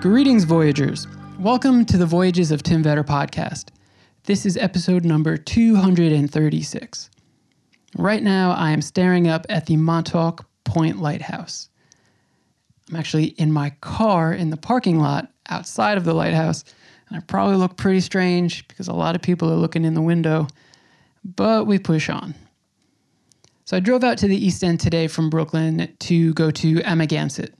[0.00, 1.06] Greetings, Voyagers.
[1.38, 3.66] Welcome to the Voyages of Tim Vetter podcast.
[4.24, 7.10] This is episode number 236.
[7.98, 11.68] Right now, I am staring up at the Montauk Point Lighthouse.
[12.88, 16.64] I'm actually in my car in the parking lot outside of the lighthouse,
[17.10, 20.00] and I probably look pretty strange because a lot of people are looking in the
[20.00, 20.46] window,
[21.22, 22.34] but we push on.
[23.66, 27.52] So I drove out to the East End today from Brooklyn to go to Amagansett.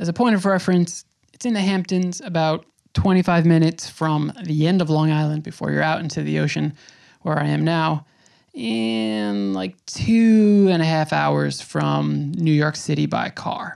[0.00, 1.05] As a point of reference,
[1.36, 2.64] it's in the Hamptons, about
[2.94, 6.72] 25 minutes from the end of Long Island before you're out into the ocean,
[7.20, 8.06] where I am now,
[8.54, 13.74] and like two and a half hours from New York City by car.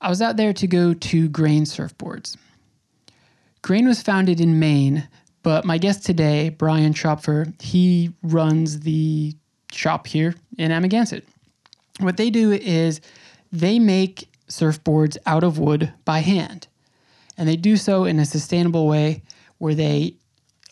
[0.00, 2.38] I was out there to go to Grain Surfboards.
[3.60, 5.06] Grain was founded in Maine,
[5.42, 9.36] but my guest today, Brian Schopfer, he runs the
[9.72, 11.24] shop here in Amagansett.
[11.98, 13.02] What they do is
[13.52, 16.66] they make surfboards out of wood by hand.
[17.38, 19.22] And they do so in a sustainable way
[19.58, 20.14] where they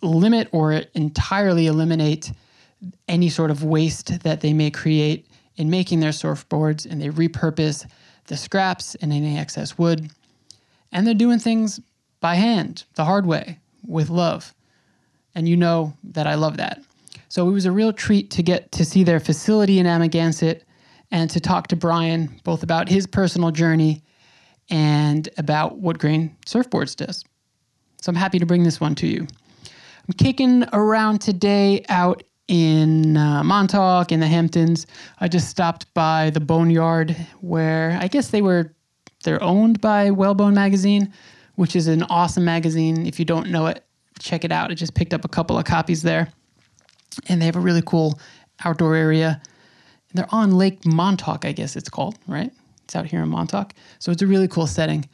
[0.02, 2.32] limit or entirely eliminate
[3.08, 7.86] any sort of waste that they may create in making their surfboards and they repurpose
[8.26, 10.10] the scraps and any excess wood.
[10.92, 11.80] And they're doing things
[12.20, 14.54] by hand, the hard way, with love.
[15.34, 16.82] And you know that I love that.
[17.28, 20.62] So it was a real treat to get to see their facility in Amagansett
[21.10, 24.02] and to talk to Brian both about his personal journey
[24.70, 27.24] and about what Grain Surfboards does.
[28.00, 29.26] So I'm happy to bring this one to you.
[29.62, 34.86] I'm kicking around today out in uh, Montauk in the Hamptons.
[35.20, 38.74] I just stopped by the Boneyard where I guess they were
[39.24, 41.12] they're owned by Whalebone magazine,
[41.56, 43.04] which is an awesome magazine.
[43.04, 43.84] If you don't know it,
[44.20, 44.70] check it out.
[44.70, 46.32] I just picked up a couple of copies there.
[47.28, 48.18] And they have a really cool
[48.64, 49.42] outdoor area.
[50.18, 52.50] They're on Lake Montauk, I guess it's called, right?
[52.82, 53.72] It's out here in Montauk.
[54.00, 55.08] So it's a really cool setting.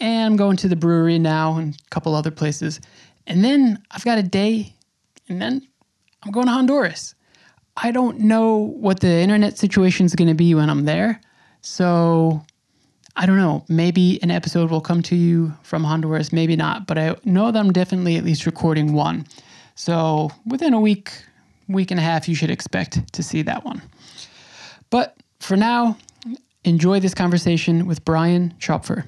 [0.00, 2.80] And I'm going to the brewery now and a couple other places.
[3.28, 4.74] And then I've got a day,
[5.28, 5.64] and then
[6.24, 7.14] I'm going to Honduras.
[7.76, 11.20] I don't know what the internet situation is going to be when I'm there.
[11.60, 12.44] So
[13.14, 13.64] I don't know.
[13.68, 16.88] Maybe an episode will come to you from Honduras, maybe not.
[16.88, 19.28] But I know that I'm definitely at least recording one.
[19.76, 21.12] So within a week,
[21.68, 23.80] week and a half, you should expect to see that one.
[24.90, 25.96] But for now,
[26.64, 29.04] enjoy this conversation with Brian Schopfer.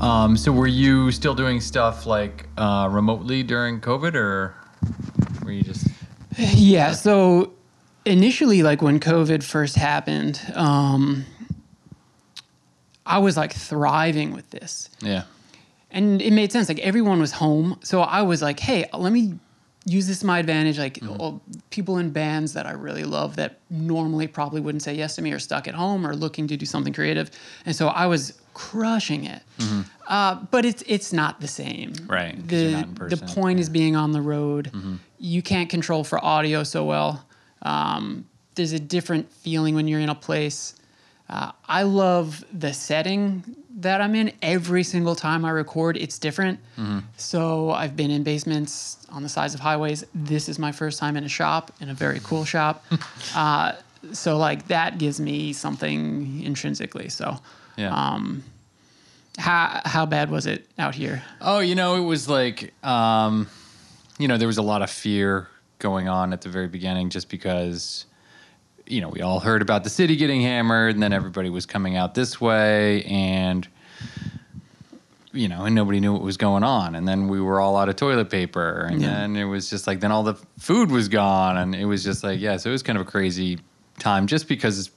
[0.00, 4.54] Um, so were you still doing stuff like uh, remotely during COVID, or
[5.42, 5.88] were you just?
[6.36, 6.92] Yeah.
[6.92, 7.54] So
[8.04, 11.24] initially, like when COVID first happened, um,
[13.06, 14.90] I was like thriving with this.
[15.00, 15.24] Yeah.
[15.94, 16.68] And it made sense.
[16.68, 17.78] Like everyone was home.
[17.82, 19.38] So I was like, hey, let me
[19.86, 20.78] use this to my advantage.
[20.78, 21.40] Like all,
[21.70, 25.32] people in bands that I really love that normally probably wouldn't say yes to me
[25.32, 27.30] are stuck at home or looking to do something creative.
[27.64, 29.42] And so I was crushing it.
[30.08, 31.92] Uh, but it's it's not the same.
[32.06, 32.36] Right.
[32.46, 34.72] The, in the person, point is being on the road.
[35.18, 37.24] You can't control for audio so well.
[37.62, 40.74] Um, there's a different feeling when you're in a place.
[41.28, 43.42] Uh, I love the setting
[43.76, 44.32] that I'm in.
[44.42, 46.60] Every single time I record, it's different.
[47.16, 50.04] So I've been in basements on the sides of highways.
[50.14, 52.84] This is my first time in a shop, in a very cool shop.
[53.34, 53.72] uh,
[54.12, 57.08] so like that gives me something intrinsically.
[57.08, 57.38] So
[57.76, 57.94] Yeah.
[57.94, 58.44] um,
[59.38, 61.22] how how bad was it out here?
[61.40, 63.48] Oh, you know, it was like, um,
[64.18, 65.48] you know, there was a lot of fear
[65.78, 68.04] going on at the very beginning, just because,
[68.86, 71.96] you know, we all heard about the city getting hammered, and then everybody was coming
[71.96, 73.66] out this way, and
[75.32, 76.94] you know, and nobody knew what was going on.
[76.94, 78.86] And then we were all out of toilet paper.
[78.88, 79.08] And Yeah.
[79.08, 81.56] then it was just like, then all the food was gone.
[81.56, 83.58] And it was just like, yeah, so it was kind of a crazy
[83.98, 84.92] time just because,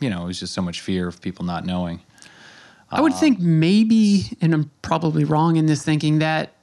[0.00, 2.00] you know, it was just so much fear of people not knowing.
[2.90, 6.53] I would um, think maybe, and I'm probably wrong in this thinking, that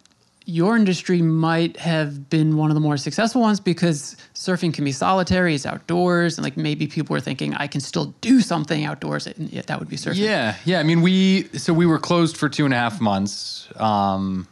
[0.46, 4.92] your industry might have been one of the more successful ones because surfing can be
[4.92, 9.28] solitary, it's outdoors, and like maybe people were thinking, I can still do something outdoors,
[9.28, 10.18] and yeah, that would be surfing.
[10.18, 10.80] Yeah, yeah.
[10.80, 14.48] I mean, we so we were closed for two and a half months, um,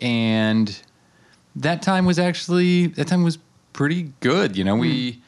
[0.00, 0.80] and
[1.56, 3.38] that time was actually that time was
[3.74, 4.56] pretty good.
[4.56, 5.20] You know, we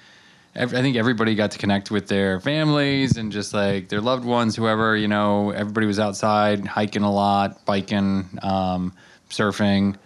[0.56, 4.24] ev- I think everybody got to connect with their families and just like their loved
[4.24, 4.96] ones, whoever.
[4.96, 8.94] You know, everybody was outside hiking a lot, biking, um,
[9.30, 9.96] surfing.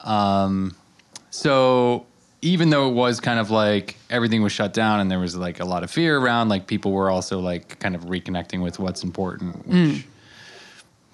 [0.00, 0.76] Um,
[1.30, 2.06] so
[2.40, 5.60] even though it was kind of like everything was shut down and there was like
[5.60, 9.02] a lot of fear around, like people were also like kind of reconnecting with what's
[9.02, 10.06] important, which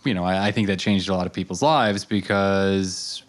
[0.05, 3.23] you know, I, I think that changed a lot of people's lives because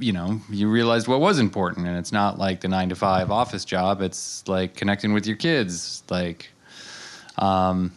[0.00, 3.30] you know you realized what was important, and it's not like the nine to five
[3.30, 4.02] office job.
[4.02, 6.50] It's like connecting with your kids, like.
[7.38, 7.92] Um,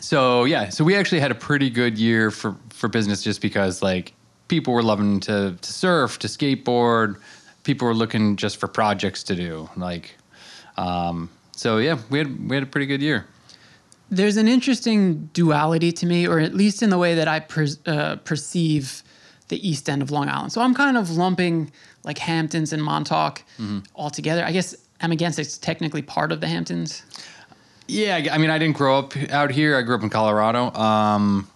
[0.00, 3.82] so yeah, so we actually had a pretty good year for for business just because
[3.82, 4.12] like
[4.48, 7.16] people were loving to to surf, to skateboard.
[7.64, 9.68] People were looking just for projects to do.
[9.76, 10.16] Like,
[10.76, 13.26] um, so yeah, we had we had a pretty good year.
[14.08, 17.66] There's an interesting duality to me, or at least in the way that I per,
[17.86, 19.02] uh, perceive
[19.48, 20.52] the east end of Long Island.
[20.52, 21.72] So I'm kind of lumping
[22.04, 23.42] like Hamptons and Montauk
[23.94, 24.44] all together.
[24.44, 27.02] I guess I'm against Amagansett technically part of the Hamptons.
[27.88, 29.76] Yeah, I I mean, I didn't grow up out here.
[29.76, 30.72] I grew up in Colorado.
[30.74, 31.48] Um,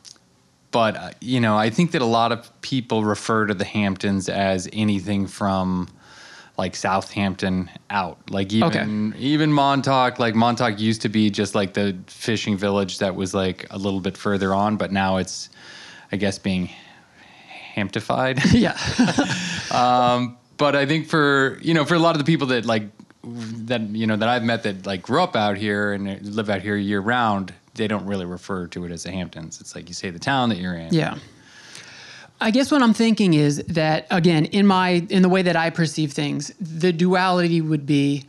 [0.70, 4.28] but uh, you know, I think that a lot of people refer to the Hamptons
[4.28, 5.88] as anything from
[6.56, 8.18] like Southampton out.
[8.30, 10.18] Like even even Montauk.
[10.18, 14.00] Like Montauk used to be just like the fishing village that was like a little
[14.00, 15.48] bit further on, but now it's,
[16.12, 16.70] I guess, being
[17.74, 18.40] Hamptified.
[18.52, 18.76] yeah.
[20.56, 22.84] but I think for you know for a lot of the people that like
[23.22, 26.60] that you know that I've met that like grew up out here and live out
[26.60, 29.60] here year round, they don't really refer to it as the Hamptons.
[29.60, 30.92] It's like you say the town that you're in.
[30.92, 31.18] Yeah.
[32.40, 35.70] I guess what I'm thinking is that again, in my in the way that I
[35.70, 38.26] perceive things, the duality would be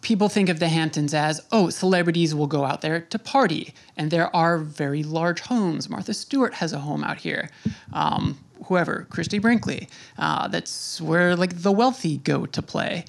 [0.00, 4.10] people think of the Hamptons as, oh, celebrities will go out there to party, and
[4.10, 5.90] there are very large homes.
[5.90, 7.50] Martha Stewart has a home out here.
[7.92, 13.04] Um, whoever, Christie Brinkley, uh, that's where like the wealthy go to play.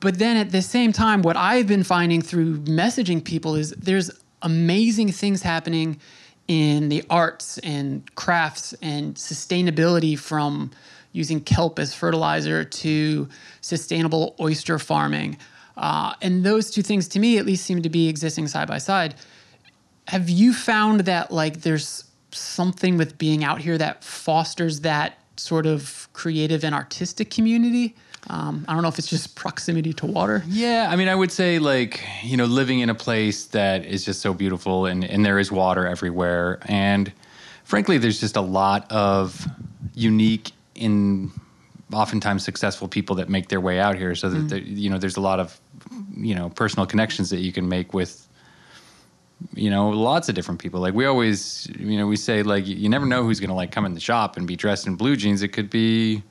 [0.00, 4.10] But then at the same time, what I've been finding through messaging people is there's
[4.42, 6.00] amazing things happening
[6.46, 10.70] in the arts and crafts and sustainability from
[11.12, 13.28] using kelp as fertilizer to
[13.60, 15.36] sustainable oyster farming.
[15.76, 18.78] Uh, and those two things, to me at least, seem to be existing side by
[18.78, 19.14] side.
[20.08, 25.66] Have you found that like there's something with being out here that fosters that sort
[25.66, 27.94] of creative and artistic community?
[28.30, 30.42] Um, I don't know if it's just proximity to water.
[30.48, 34.04] Yeah, I mean, I would say like you know living in a place that is
[34.04, 37.12] just so beautiful and and there is water everywhere, and
[37.64, 39.46] frankly, there's just a lot of
[39.94, 41.30] unique in
[41.92, 44.14] oftentimes successful people that make their way out here.
[44.14, 45.58] So that there, you know, there's a lot of
[46.16, 48.28] you know personal connections that you can make with
[49.54, 52.88] you know lots of different people like we always you know we say like you
[52.88, 55.16] never know who's going to like come in the shop and be dressed in blue
[55.16, 56.22] jeans it could be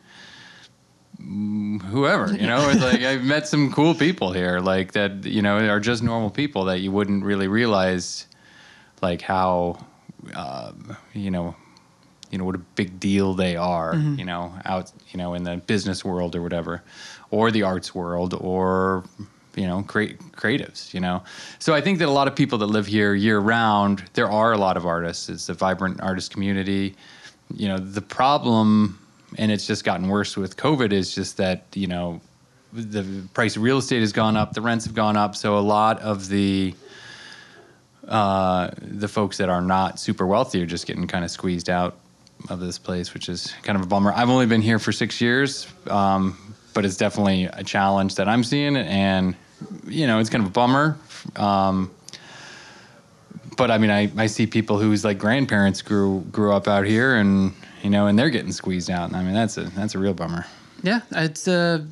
[1.20, 2.70] whoever you know?
[2.70, 6.30] It's like i've met some cool people here like that you know are just normal
[6.30, 8.28] people that you wouldn't really realize
[9.02, 9.80] like how
[10.36, 11.56] um, you know
[12.30, 15.58] you know what a big deal they are you know out you know in the
[15.58, 16.84] business world or whatever
[17.32, 19.04] or the arts world or
[19.56, 21.24] you know create creatives you know?
[21.58, 24.52] So i think that a lot of people that live here year round there are
[24.52, 25.30] a lot of artists.
[25.30, 26.96] It's a vibrant artist community.
[27.56, 29.00] You know the problem
[29.38, 32.22] and it's just gotten worse with covid is just that you know
[32.74, 35.60] the price of real estate has gone up the rents have gone up so a
[35.60, 36.74] lot of the
[38.08, 41.98] uh, the folks that are not super wealthy are just getting kind of squeezed out
[42.50, 44.14] of this place, which is kind of a bummer.
[44.14, 48.44] I've only been here for six years, um, but it's definitely a challenge that I'm
[48.44, 49.36] seeing, and
[49.86, 50.98] you know, it's kind of a bummer.
[51.36, 51.92] Um,
[53.58, 57.16] but I mean, I, I see people whose like grandparents grew grew up out here,
[57.16, 57.54] and
[57.84, 59.08] you know, and they're getting squeezed out.
[59.08, 60.46] And I mean, that's a that's a real bummer.
[60.84, 61.86] Yeah, it's a,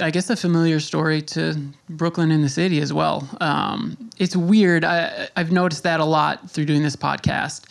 [0.00, 3.28] I guess a familiar story to Brooklyn and the city as well.
[3.40, 4.84] Um, it's weird.
[4.84, 7.70] I, I've noticed that a lot through doing this podcast.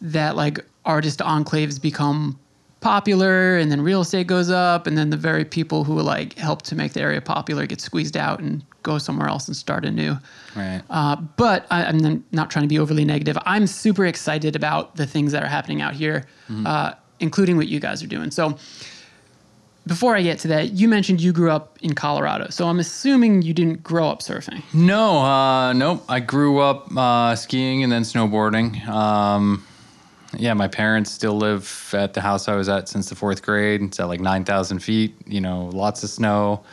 [0.00, 2.38] That like artist enclaves become
[2.80, 6.62] popular, and then real estate goes up, and then the very people who like help
[6.62, 10.16] to make the area popular get squeezed out and go somewhere else and start anew.
[10.54, 10.82] Right.
[10.88, 13.36] Uh, but I, I'm not trying to be overly negative.
[13.44, 16.26] I'm super excited about the things that are happening out here,
[16.64, 18.30] uh, including what you guys are doing.
[18.30, 18.56] So,
[19.86, 22.48] before I get to that, you mentioned you grew up in Colorado.
[22.50, 24.62] So, I'm assuming you didn't grow up surfing.
[24.72, 26.04] No, uh, nope.
[26.08, 28.86] I grew up uh, skiing and then snowboarding.
[28.86, 29.64] Um,
[30.38, 33.82] yeah, my parents still live at the house I was at since the fourth grade.
[33.82, 36.64] It's at like 9,000 feet, you know, lots of snow.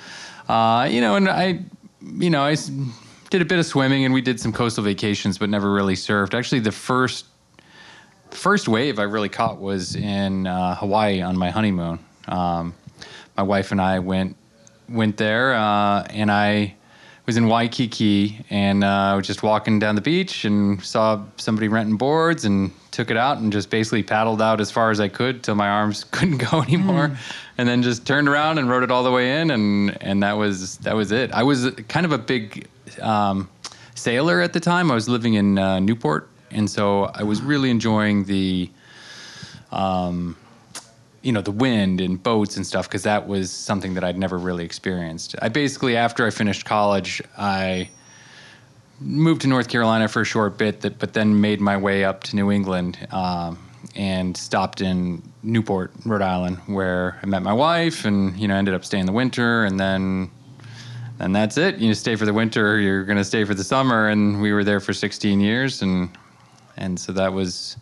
[0.47, 1.59] Uh, you know, and I,
[2.01, 2.55] you know, I
[3.29, 6.33] did a bit of swimming and we did some coastal vacations, but never really surfed.
[6.33, 7.25] Actually, the first
[8.31, 11.99] first wave I really caught was in uh, Hawaii on my honeymoon.
[12.27, 12.73] Um,
[13.35, 14.35] my wife and I went
[14.89, 16.75] went there, uh, and I
[17.31, 21.97] was in Waikiki and uh, was just walking down the beach and saw somebody renting
[21.97, 25.43] boards and took it out and just basically paddled out as far as I could
[25.43, 27.17] till my arms couldn't go anymore,
[27.57, 30.33] and then just turned around and rode it all the way in, and and that
[30.33, 31.31] was that was it.
[31.31, 32.67] I was kind of a big
[33.01, 33.49] um,
[33.95, 34.91] sailor at the time.
[34.91, 38.69] I was living in uh, Newport and so I was really enjoying the,
[39.71, 40.35] um,
[41.21, 44.37] you know, the wind and boats and stuff because that was something that I'd never
[44.37, 45.35] really experienced.
[45.41, 47.89] I basically, after I finished college, I
[48.99, 52.23] moved to North Carolina for a short bit, that, but then made my way up
[52.23, 53.59] to New England um,
[53.95, 58.73] and stopped in Newport, Rhode Island, where I met my wife, and you know ended
[58.73, 60.29] up staying the winter, and then
[61.19, 61.77] and that's it.
[61.77, 64.63] You stay for the winter, you're going to stay for the summer, and we were
[64.63, 66.09] there for 16 years, and
[66.77, 67.77] and so that was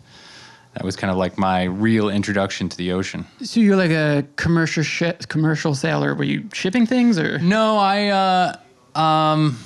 [0.73, 3.25] that was kind of like my real introduction to the ocean.
[3.41, 6.13] So you're like a commercial shi commercial sailor.
[6.15, 7.39] Were you shipping things or?
[7.39, 8.07] No, I.
[8.07, 9.57] Uh, um,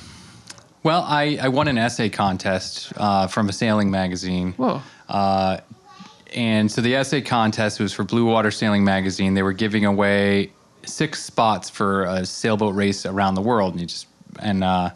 [0.84, 4.52] well, I, I won an essay contest uh, from a sailing magazine.
[4.54, 4.82] Whoa.
[5.08, 5.58] Uh,
[6.34, 9.34] and so the essay contest was for Blue Water Sailing Magazine.
[9.34, 10.52] They were giving away
[10.86, 14.08] six spots for a sailboat race around the world, and you just
[14.40, 14.90] and uh,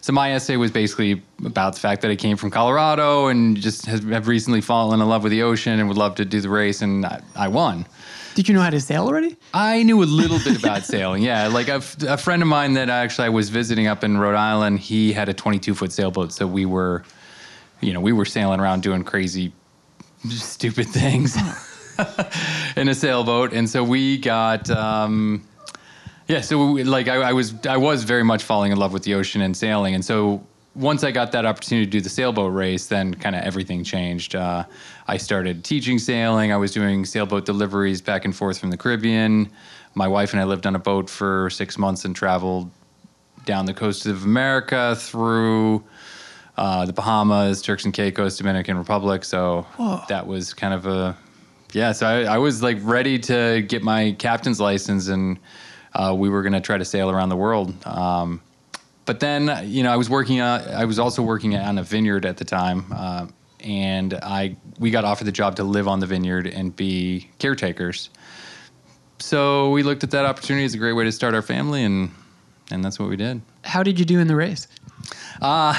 [0.00, 3.86] so my essay was basically about the fact that I came from Colorado and just
[3.86, 6.48] has, have recently fallen in love with the ocean and would love to do the
[6.48, 7.86] race, and I, I won.
[8.34, 9.36] Did you know how to sail already?
[9.52, 11.22] I knew a little bit about sailing.
[11.22, 14.16] Yeah, like a, f- a friend of mine that actually I was visiting up in
[14.18, 14.78] Rhode Island.
[14.78, 17.04] He had a 22 foot sailboat, so we were,
[17.80, 19.52] you know, we were sailing around doing crazy,
[20.28, 21.36] stupid things
[22.76, 24.70] in a sailboat, and so we got.
[24.70, 25.46] Um,
[26.30, 29.14] yeah, so like I, I was, I was very much falling in love with the
[29.14, 30.44] ocean and sailing, and so
[30.74, 34.34] once I got that opportunity to do the sailboat race, then kind of everything changed.
[34.34, 34.64] Uh,
[35.08, 36.52] I started teaching sailing.
[36.52, 39.50] I was doing sailboat deliveries back and forth from the Caribbean.
[39.94, 42.70] My wife and I lived on a boat for six months and traveled
[43.44, 45.82] down the coast of America through
[46.56, 49.24] uh, the Bahamas, Turks and Caicos, Dominican Republic.
[49.24, 50.02] So Whoa.
[50.08, 51.16] that was kind of a
[51.72, 51.92] yeah.
[51.92, 55.38] So I, I was like ready to get my captain's license, and
[55.94, 57.74] uh, we were going to try to sail around the world.
[57.86, 58.40] Um,
[59.06, 60.40] but then you know I was working.
[60.40, 63.26] Uh, I was also working on a vineyard at the time, uh,
[63.58, 68.10] and I we got offered the job to live on the vineyard and be caretakers.
[69.18, 72.10] So we looked at that opportunity as a great way to start our family, and
[72.70, 73.42] and that's what we did.
[73.64, 74.68] How did you do in the race?
[75.40, 75.74] Uh,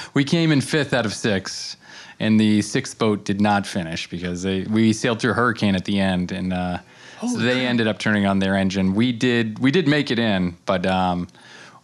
[0.14, 1.76] we came in fifth out of six,
[2.18, 5.84] and the sixth boat did not finish because they, we sailed through a hurricane at
[5.84, 6.78] the end, and uh,
[7.20, 8.94] so they ended up turning on their engine.
[8.94, 11.28] We did we did make it in, but um,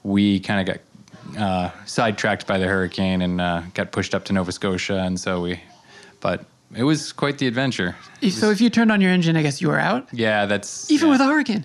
[0.03, 0.77] we kind of
[1.35, 5.19] got uh, sidetracked by the hurricane and uh, got pushed up to Nova Scotia, and
[5.19, 5.61] so we,
[6.21, 7.97] but it was quite the adventure.
[8.21, 10.09] If- So if you turned on your engine, I guess you were out.
[10.13, 11.65] Yeah, that's Even yeah, with a hurricane,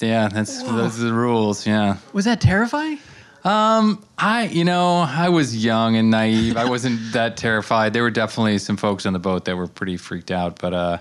[0.00, 1.66] yeah, that's those are the rules.
[1.66, 1.96] Yeah.
[2.12, 2.98] was that terrifying?
[3.44, 6.56] Um, I, you know, I was young and naive.
[6.56, 7.92] I wasn't that terrified.
[7.92, 10.98] There were definitely some folks on the boat that were pretty freaked out, but uh,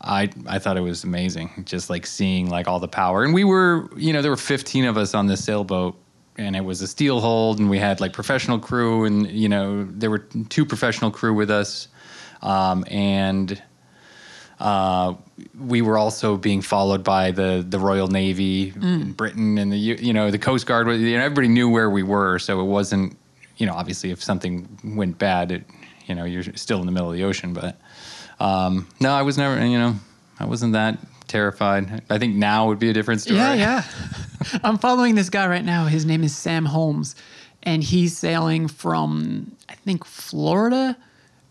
[0.00, 3.24] I, I thought it was amazing, just like seeing like all the power.
[3.24, 5.96] And we were, you know, there were 15 of us on this sailboat,
[6.36, 9.84] and it was a steel hold, and we had like professional crew, and you know,
[9.84, 11.88] there were two professional crew with us,
[12.42, 13.62] um, and
[14.60, 15.14] uh,
[15.58, 18.72] we were also being followed by the the Royal Navy,
[19.04, 20.88] in Britain, and the you know the Coast Guard.
[20.88, 23.16] You know, everybody knew where we were, so it wasn't
[23.56, 25.64] you know obviously if something went bad, it
[26.06, 27.52] you know you're still in the middle of the ocean.
[27.52, 27.78] But
[28.40, 29.96] um, no, I was never you know
[30.38, 32.02] I wasn't that terrified.
[32.08, 33.38] I think now would be a different story.
[33.38, 33.84] Yeah, yeah.
[34.62, 35.86] I'm following this guy right now.
[35.86, 37.16] His name is Sam Holmes,
[37.62, 40.96] and he's sailing from I think Florida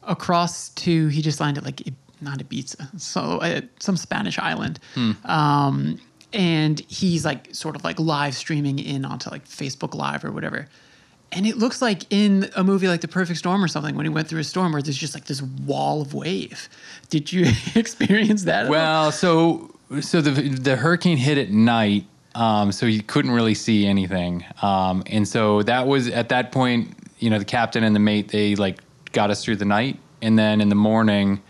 [0.04, 1.82] across to he just landed like
[2.22, 4.80] not Ibiza, so uh, some Spanish island.
[5.25, 6.00] Um,
[6.34, 10.68] and he's like sort of like live streaming in onto like Facebook Live or whatever.
[11.36, 14.10] And it looks like in a movie like The Perfect Storm or something when he
[14.10, 16.70] went through a storm where there's just like this wall of wave.
[17.10, 18.62] Did you experience that?
[18.62, 18.72] at all?
[18.72, 23.86] Well, so so the the hurricane hit at night, um, so you couldn't really see
[23.86, 28.00] anything, um, and so that was at that point, you know, the captain and the
[28.00, 28.80] mate they like
[29.12, 31.42] got us through the night, and then in the morning,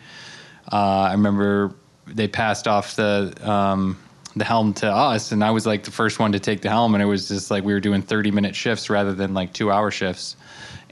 [0.72, 0.76] uh,
[1.10, 1.76] I remember
[2.08, 3.34] they passed off the.
[3.42, 3.98] Um,
[4.36, 6.94] the helm to us, and I was like the first one to take the helm,
[6.94, 9.72] and it was just like we were doing thirty minute shifts rather than like two
[9.72, 10.36] hour shifts,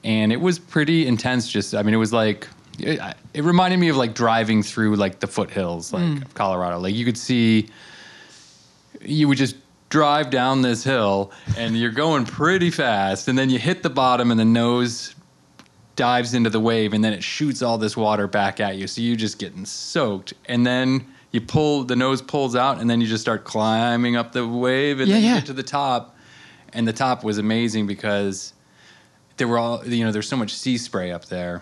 [0.03, 1.49] and it was pretty intense.
[1.49, 2.47] Just, I mean, it was like
[2.79, 2.99] it,
[3.33, 6.21] it reminded me of like driving through like the foothills, like mm.
[6.23, 6.79] of Colorado.
[6.79, 7.67] Like you could see,
[9.01, 9.57] you would just
[9.89, 14.31] drive down this hill, and you're going pretty fast, and then you hit the bottom,
[14.31, 15.15] and the nose
[15.97, 18.87] dives into the wave, and then it shoots all this water back at you.
[18.87, 21.07] So you're just getting soaked, and then.
[21.33, 25.01] You pull the nose pulls out, and then you just start climbing up the wave,
[25.01, 25.35] and Yeah, then you yeah.
[25.39, 26.15] get to the top.
[26.71, 28.53] And the top was amazing because
[29.37, 31.61] there were all you know there's so much sea spray up there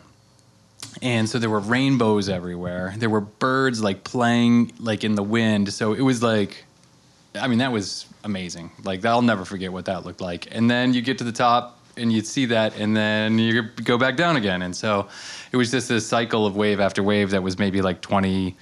[1.02, 5.72] and so there were rainbows everywhere there were birds like playing like in the wind
[5.72, 6.66] so it was like
[7.36, 10.94] i mean that was amazing like i'll never forget what that looked like and then
[10.94, 14.38] you get to the top and you'd see that, and then you go back down
[14.38, 14.62] again.
[14.62, 15.10] And so
[15.52, 18.56] it was just this cycle of wave after wave that was maybe like 20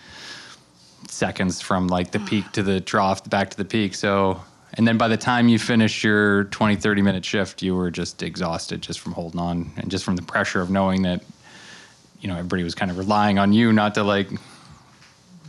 [1.07, 3.95] seconds from like the peak to the trough, back to the peak.
[3.95, 4.41] So,
[4.73, 8.21] and then by the time you finished your 20, 30 minute shift, you were just
[8.23, 11.23] exhausted just from holding on and just from the pressure of knowing that,
[12.21, 14.29] you know, everybody was kind of relying on you not to like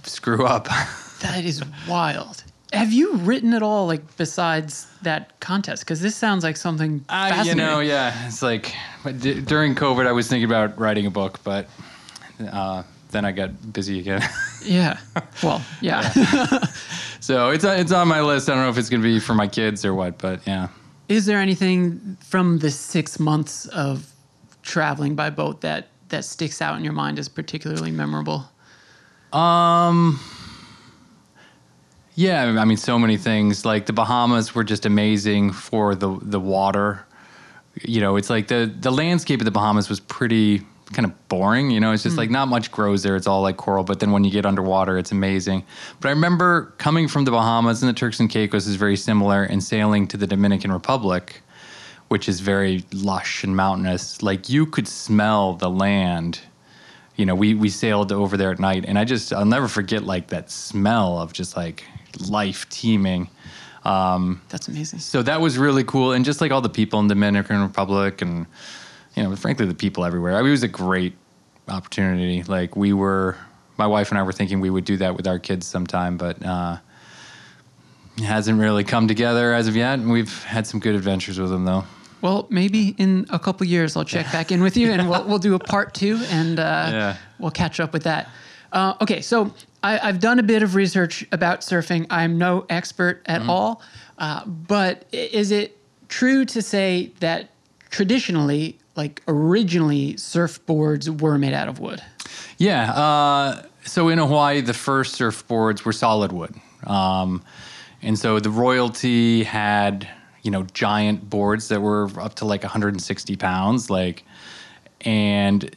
[0.04, 0.68] screw up.
[1.20, 2.42] That is wild.
[2.72, 5.82] Have you written at all, like besides that contest?
[5.84, 7.58] Because this sounds like something I, fascinating.
[7.58, 8.74] you know, yeah, it's like
[9.18, 11.68] d- during COVID, I was thinking about writing a book, but
[12.50, 14.22] uh, then I got busy again.
[14.62, 14.98] Yeah.
[15.42, 16.10] Well, yeah.
[17.20, 18.50] so it's it's on my list.
[18.50, 20.68] I don't know if it's gonna be for my kids or what, but yeah.
[21.08, 24.12] Is there anything from the six months of
[24.62, 28.50] traveling by boat that that sticks out in your mind as particularly memorable?
[29.32, 30.20] Um.
[32.16, 33.64] Yeah, I mean, so many things.
[33.64, 37.06] Like the Bahamas were just amazing for the the water.
[37.82, 41.70] You know, it's like the the landscape of the Bahamas was pretty kind of boring.
[41.70, 42.34] You know, it's just like hmm.
[42.34, 43.16] not much grows there.
[43.16, 43.84] It's all like coral.
[43.84, 45.64] But then when you get underwater, it's amazing.
[46.00, 49.44] But I remember coming from the Bahamas and the Turks and Caicos is very similar,
[49.44, 51.42] and sailing to the Dominican Republic,
[52.08, 54.22] which is very lush and mountainous.
[54.22, 56.40] Like you could smell the land
[57.20, 60.04] you know, we we sailed over there at night, and I just I'll never forget
[60.04, 61.84] like that smell of just like
[62.30, 63.28] life teeming.
[63.84, 65.00] Um, That's amazing.
[65.00, 68.22] So that was really cool, and just like all the people in the Dominican Republic,
[68.22, 68.46] and
[69.14, 70.34] you know, frankly, the people everywhere.
[70.34, 71.14] I mean, it was a great
[71.68, 72.42] opportunity.
[72.42, 73.36] Like we were,
[73.76, 76.44] my wife and I were thinking we would do that with our kids sometime, but
[76.44, 76.78] uh,
[78.18, 79.98] it hasn't really come together as of yet.
[79.98, 81.84] And we've had some good adventures with them, though.
[82.22, 85.38] Well, maybe in a couple years I'll check back in with you and we'll, we'll
[85.38, 87.16] do a part two and uh, Yeah.
[87.38, 88.28] we'll catch up with that.
[88.72, 92.06] Uh, okay, so I, I've done a bit of research about surfing.
[92.10, 93.82] I'm no expert at all,
[94.18, 97.48] uh, but is it true to say that
[97.88, 102.02] traditionally, like originally, surfboards were made out of wood?
[102.58, 102.92] Yeah.
[102.92, 106.54] Uh, so in Hawaii, the first surfboards were solid wood.
[106.84, 107.42] Um,
[108.02, 110.06] and so the royalty had,
[110.42, 113.88] you know, giant boards that were up to like 160 pounds.
[113.88, 114.22] Like,
[115.00, 115.74] and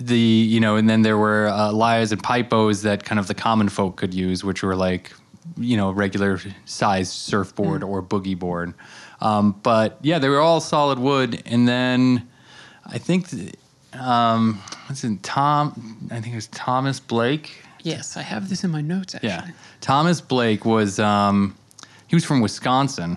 [0.00, 3.34] the, you know, and then there were uh, lias and paipos that kind of the
[3.34, 5.12] common folk could use, which were like,
[5.58, 8.72] you know, regular size surfboard or boogie board.
[9.20, 11.42] Um, but yeah, they were all solid wood.
[11.44, 12.27] And then
[12.88, 13.54] I think, th-
[13.92, 16.08] um, what's it, Tom?
[16.10, 17.62] I think it was Thomas Blake.
[17.82, 19.30] Yes, I have this in my notes actually.
[19.30, 19.48] Yeah,
[19.80, 21.54] Thomas Blake was um,
[22.06, 23.16] he was from Wisconsin.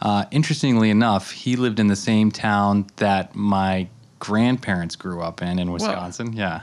[0.00, 3.86] Uh, interestingly enough, he lived in the same town that my
[4.18, 6.32] grandparents grew up in in Wisconsin.
[6.32, 6.62] Yeah,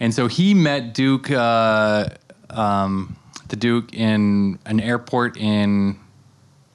[0.00, 2.08] and so he met Duke, uh,
[2.50, 3.16] um,
[3.48, 5.98] the Duke, in an airport in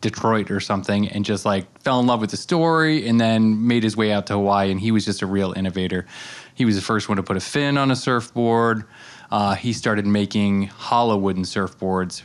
[0.02, 3.82] Detroit or something, and just like fell in love with the story, and then made
[3.82, 4.69] his way out to Hawaii.
[4.69, 6.06] And he was just a real innovator.
[6.54, 8.84] He was the first one to put a fin on a surfboard.
[9.32, 12.21] Uh, he started making hollow wooden surfboards,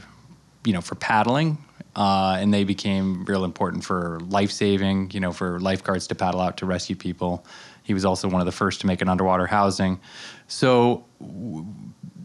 [0.67, 1.57] you know, for paddling,
[1.97, 5.11] uh, and they became real important for life saving.
[5.13, 7.47] You know, for lifeguards to paddle out to rescue people.
[7.85, 9.99] He was also one of the first to make an underwater housing.
[10.47, 11.07] So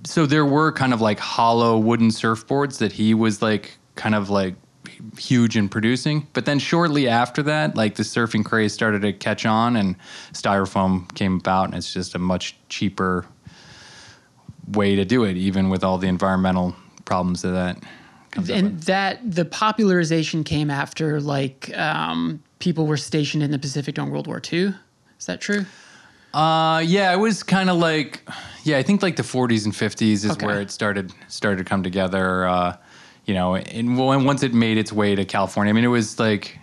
[0.04, 4.30] so there were kind of like hollow wooden surfboards that he was like kind of
[4.30, 4.56] like
[5.18, 6.28] huge in producing.
[6.34, 9.96] But then shortly after that, like the surfing craze started to catch on and
[10.34, 13.26] styrofoam came about and it's just a much cheaper
[14.74, 17.82] way to do it, even with all the environmental problems of that
[18.32, 18.66] comes up with.
[18.66, 24.12] and that the popularization came after like um, people were stationed in the Pacific during
[24.12, 24.74] World War II.
[25.20, 25.66] Is that true?
[26.34, 28.22] Uh, yeah, it was kind of like,
[28.64, 30.46] yeah, I think like the 40s and 50s is Okay.
[30.46, 32.48] where it started started to come together.
[32.48, 32.78] Uh,
[33.30, 36.58] you know, and once it made its way to California, I mean, it was like,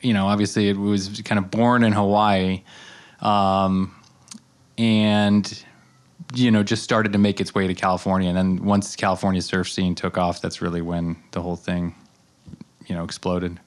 [0.00, 2.62] you know, obviously it was kind of born in Hawaii,
[3.20, 3.94] um,
[4.78, 5.64] and
[6.34, 8.30] you know, just started to make its way to California.
[8.30, 11.94] And then once California surf scene took off, that's really when the whole thing,
[12.86, 13.60] you know, exploded.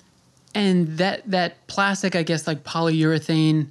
[0.56, 3.68] And that that plastic, I guess, like polyurethane,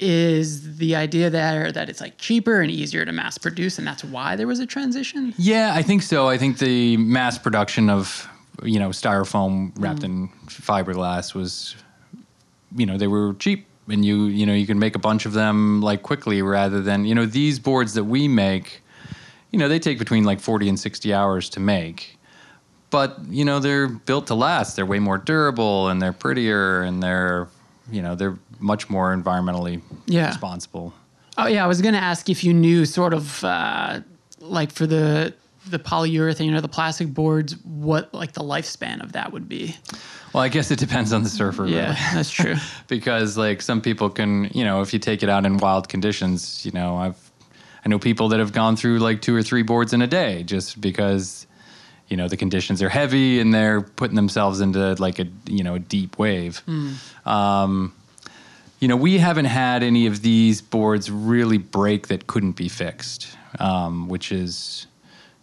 [0.00, 4.02] is the idea there that it's like cheaper and easier to mass produce, and that's
[4.02, 5.34] why there was a transition.
[5.36, 6.28] Yeah, I think so.
[6.28, 8.28] I think the mass production of
[8.62, 11.76] you know styrofoam wrapped in fiberglass was,
[12.74, 15.34] you know, they were cheap, and you you know you can make a bunch of
[15.34, 18.82] them like quickly rather than you know these boards that we make,
[19.50, 22.16] you know, they take between like forty and sixty hours to make.
[22.88, 24.76] But you know they're built to last.
[24.76, 27.48] They're way more durable and they're prettier and they're
[27.90, 30.28] you know they're much more environmentally Yeah.
[30.28, 30.92] responsible.
[31.38, 34.00] Oh yeah, I was gonna ask if you knew sort of uh,
[34.40, 35.34] like for the
[35.66, 39.76] the polyurethane or the plastic boards, what like the lifespan of that would be.
[40.32, 41.66] Well, I guess it depends on the surfer.
[41.66, 41.94] Yeah, really.
[42.14, 42.54] that's true.
[42.88, 46.64] because like some people can, you know, if you take it out in wild conditions,
[46.64, 47.30] you know, I've
[47.84, 50.42] I know people that have gone through like two or three boards in a day
[50.42, 51.46] just because
[52.10, 55.76] you know the conditions are heavy and they're putting themselves into like a you know
[55.76, 56.60] a deep wave.
[57.24, 57.94] Um,
[58.80, 63.36] you know, we haven't had any of these boards really break that couldn't be fixed,
[63.58, 64.86] um, which is,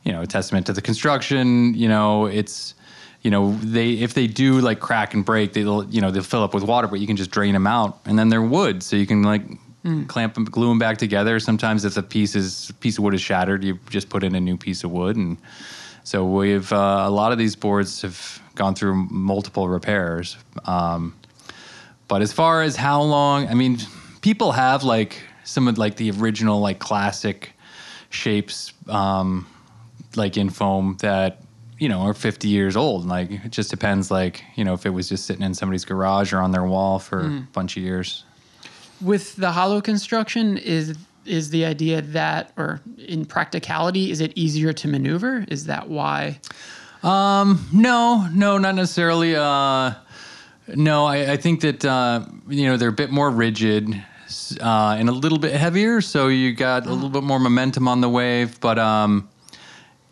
[0.04, 1.76] you know, a testament to the construction.
[1.76, 2.74] You know, it's,
[3.22, 6.44] you know, they if they do like crack and break, they'll you know they'll fill
[6.44, 8.96] up with water, but you can just drain them out, and then they're wood, so
[8.96, 9.44] you can like
[10.08, 11.40] clamp them, glue them back together.
[11.40, 14.40] Sometimes if the piece is piece of wood is shattered, you just put in a
[14.40, 15.38] new piece of wood, and
[16.08, 20.38] so we've uh, a lot of these boards have gone through multiple repairs.
[20.64, 21.14] Um,
[22.08, 23.80] but as far as how long, I mean,
[24.22, 27.52] people have like some of like the original like classic
[28.10, 29.48] shapes, um,
[30.16, 31.42] like in foam that
[31.78, 33.06] you know are 50 years old.
[33.06, 36.32] Like it just depends, like you know, if it was just sitting in somebody's garage
[36.32, 38.24] or on their wall for a bunch of years.
[39.02, 44.74] With the hollow construction, is is the idea that, or in practicality, is it easier
[44.74, 45.46] to maneuver?
[45.50, 46.40] Is that why?
[47.72, 49.36] No, no, not necessarily.
[49.36, 49.94] Uh,
[50.76, 53.88] no, I, I think that uh, you know they're a bit more rigid
[54.62, 58.02] uh, and a little bit heavier, so you got a little bit more momentum on
[58.02, 58.60] the wave.
[58.60, 59.30] But um,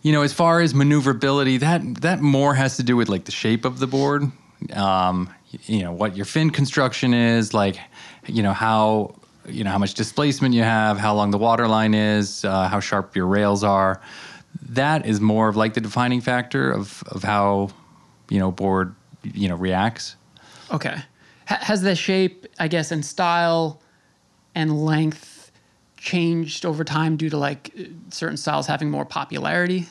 [0.01, 3.31] you know, as far as maneuverability, that that more has to do with like the
[3.31, 4.31] shape of the board.
[4.73, 5.29] Um,
[5.65, 7.77] you know what your fin construction is, like
[8.27, 9.15] you know how
[9.47, 12.79] you know how much displacement you have, how long the water line is, uh, how
[12.79, 14.01] sharp your rails are.
[14.69, 17.69] That is more of like the defining factor of of how
[18.29, 20.15] you know board you know reacts.
[20.71, 20.97] Okay.
[21.47, 23.81] Ha- has the shape, I guess, and style
[24.55, 25.51] and length
[25.97, 27.75] changed over time due to like
[28.09, 29.87] certain styles having more popularity?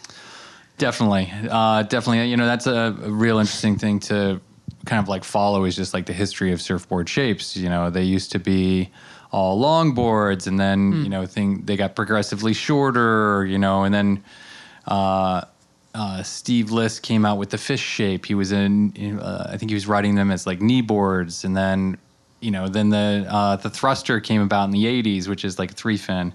[0.78, 2.28] Definitely, uh, definitely.
[2.28, 4.40] You know, that's a, a real interesting thing to
[4.86, 7.56] kind of like follow is just like the history of surfboard shapes.
[7.56, 8.90] You know, they used to be
[9.34, 13.44] all long boards, and then you know, thing they got progressively shorter.
[13.44, 14.24] You know, and then
[14.86, 15.42] uh,
[15.92, 18.26] uh, Steve Lis came out with the fish shape.
[18.26, 21.56] He was in, uh, I think he was writing them as like knee boards, and
[21.56, 21.98] then
[22.40, 25.74] you know, then the uh, the thruster came about in the '80s, which is like
[25.74, 26.32] three fin.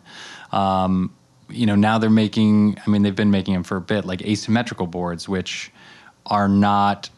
[0.51, 1.15] Um,
[1.49, 2.77] you know, now they're making.
[2.85, 5.71] I mean, they've been making them for a bit, like asymmetrical boards, which
[6.25, 7.09] are not,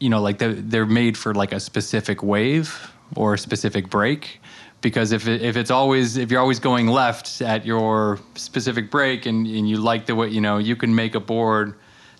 [0.00, 4.40] you know, like they're, they're made for like a specific wave or a specific break.
[4.82, 9.46] Because if if it's always if you're always going left at your specific break and,
[9.46, 11.74] and you like the way you know you can make a board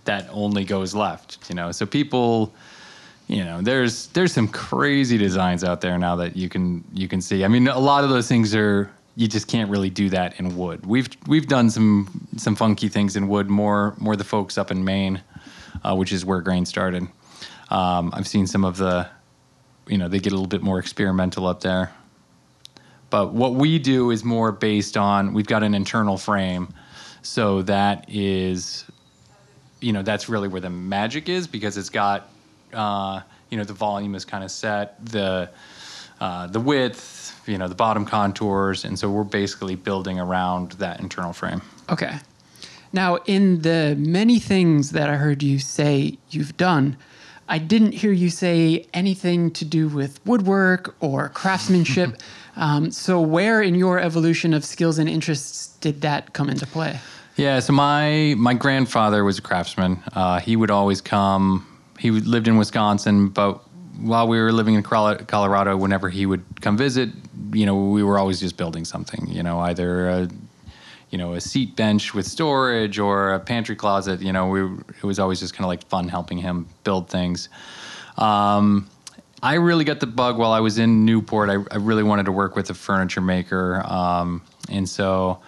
[0.04, 1.72] that only goes left you know?
[1.72, 2.54] So people
[3.28, 7.20] you know there's there's some crazy designs out there now that you can you can
[7.20, 7.44] see.
[7.44, 10.56] I mean a lot of those things are you just can't really do that in
[10.56, 10.86] wood.
[10.86, 14.84] We've we've done some some funky things in wood more more the folks up in
[14.84, 15.20] maine
[15.84, 17.06] uh, which is where grain started.
[17.70, 19.08] Um, i've seen some of the
[19.86, 21.90] you know they get a little bit more experimental up there
[23.12, 26.66] but what we do is more based on we've got an internal frame
[27.22, 28.84] so that is
[29.80, 32.30] you know that's really where the magic is because it's got
[32.72, 33.20] uh,
[33.50, 35.48] you know the volume is kind of set the
[36.20, 40.98] uh, the width you know the bottom contours and so we're basically building around that
[41.00, 41.60] internal frame
[41.92, 42.18] Okay.
[42.92, 46.96] Now, in the many things that I heard you say you've done,
[47.48, 52.16] I didn't hear you say anything to do with woodwork or craftsmanship.
[52.56, 57.00] um, so, where in your evolution of skills and interests did that come into play?
[57.36, 60.02] Yeah, so my my grandfather was a craftsman.
[60.12, 61.66] Uh, he would always come.
[61.98, 63.62] He lived in Wisconsin, but
[64.00, 67.10] while we were living in Colorado, whenever he would come visit,
[67.52, 69.26] you know, we were always just building something.
[69.28, 70.28] You know, either a,
[71.10, 74.20] you know a seat bench with storage or a pantry closet.
[74.20, 77.48] You know, we it was always just kind of like fun helping him build things.
[78.18, 78.90] Um,
[79.42, 81.50] I really got the bug while I was in Newport.
[81.50, 85.40] I, I really wanted to work with a furniture maker, um, and so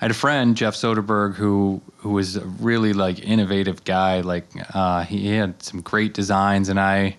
[0.00, 4.20] I had a friend, Jeff Soderberg, who who was a really like innovative guy.
[4.20, 7.16] Like uh, he had some great designs, and I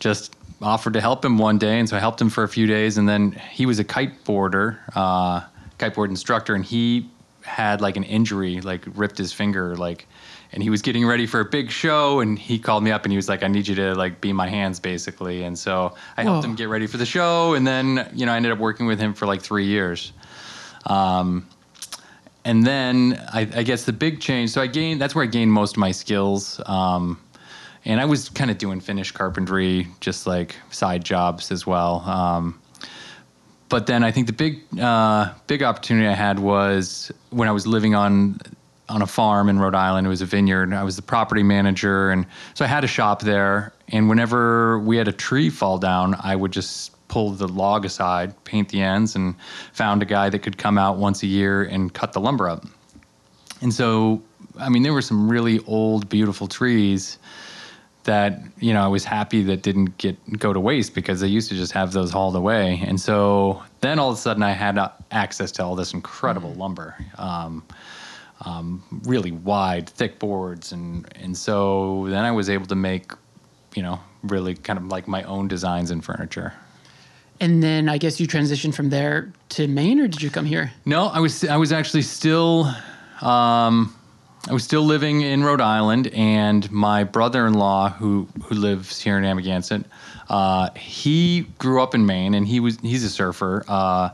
[0.00, 2.66] just offered to help him one day, and so I helped him for a few
[2.66, 5.40] days, and then he was a kiteboarder, uh,
[5.78, 7.08] kiteboard instructor, and he
[7.42, 10.06] had like an injury, like ripped his finger, like,
[10.52, 13.12] and he was getting ready for a big show, and he called me up and
[13.12, 16.22] he was like, "I need you to like be my hands, basically," and so I
[16.22, 16.50] helped Whoa.
[16.50, 18.98] him get ready for the show, and then you know I ended up working with
[18.98, 20.12] him for like three years.
[20.86, 21.46] Um,
[22.44, 24.50] and then I, I guess the big change.
[24.50, 25.00] So I gained.
[25.00, 26.60] That's where I gained most of my skills.
[26.66, 27.20] Um,
[27.84, 32.00] and I was kind of doing finish carpentry, just like side jobs as well.
[32.00, 32.60] Um,
[33.68, 37.66] but then I think the big, uh, big opportunity I had was when I was
[37.66, 38.38] living on
[38.90, 40.06] on a farm in Rhode Island.
[40.06, 40.72] It was a vineyard.
[40.74, 43.72] I was the property manager, and so I had a shop there.
[43.88, 48.34] And whenever we had a tree fall down, I would just pull the log aside,
[48.44, 49.34] paint the ends, and
[49.72, 52.64] found a guy that could come out once a year and cut the lumber up.
[53.62, 54.22] And so,
[54.58, 57.18] I mean, there were some really old, beautiful trees
[58.04, 61.48] that you know I was happy that didn't get go to waste because they used
[61.50, 62.82] to just have those hauled away.
[62.84, 64.78] And so then all of a sudden I had
[65.10, 67.62] access to all this incredible lumber, um,
[68.44, 73.12] um, really wide, thick boards, and and so then I was able to make,
[73.74, 76.52] you know, really kind of like my own designs and furniture.
[77.40, 80.72] And then I guess you transitioned from there to Maine, or did you come here?
[80.84, 82.66] No, I was I was actually still
[83.22, 83.94] um,
[84.48, 89.24] I was still living in Rhode Island, and my brother-in-law, who who lives here in
[89.24, 89.84] Amagansett,
[90.28, 94.10] uh, he grew up in Maine, and he was he's a surfer, uh,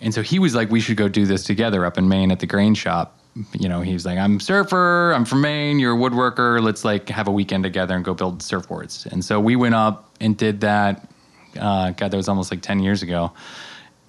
[0.00, 2.38] and so he was like, we should go do this together up in Maine at
[2.38, 3.17] the grain shop.
[3.52, 7.08] You know, he was like, I'm surfer, I'm from Maine, you're a woodworker, let's like
[7.08, 9.06] have a weekend together and go build surfboards.
[9.06, 11.08] And so we went up and did that.
[11.58, 13.32] Uh, God, that was almost like ten years ago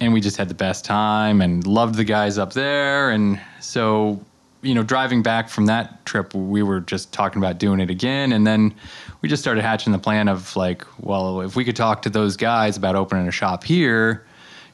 [0.02, 3.12] and we just had the best time and loved the guys up there.
[3.12, 4.24] And so,
[4.62, 8.32] you know, driving back from that trip, we were just talking about doing it again.
[8.32, 8.74] And then
[9.22, 12.38] we just started hatching the plan of like, well, if we could talk to those
[12.38, 14.26] guys about opening a shop here,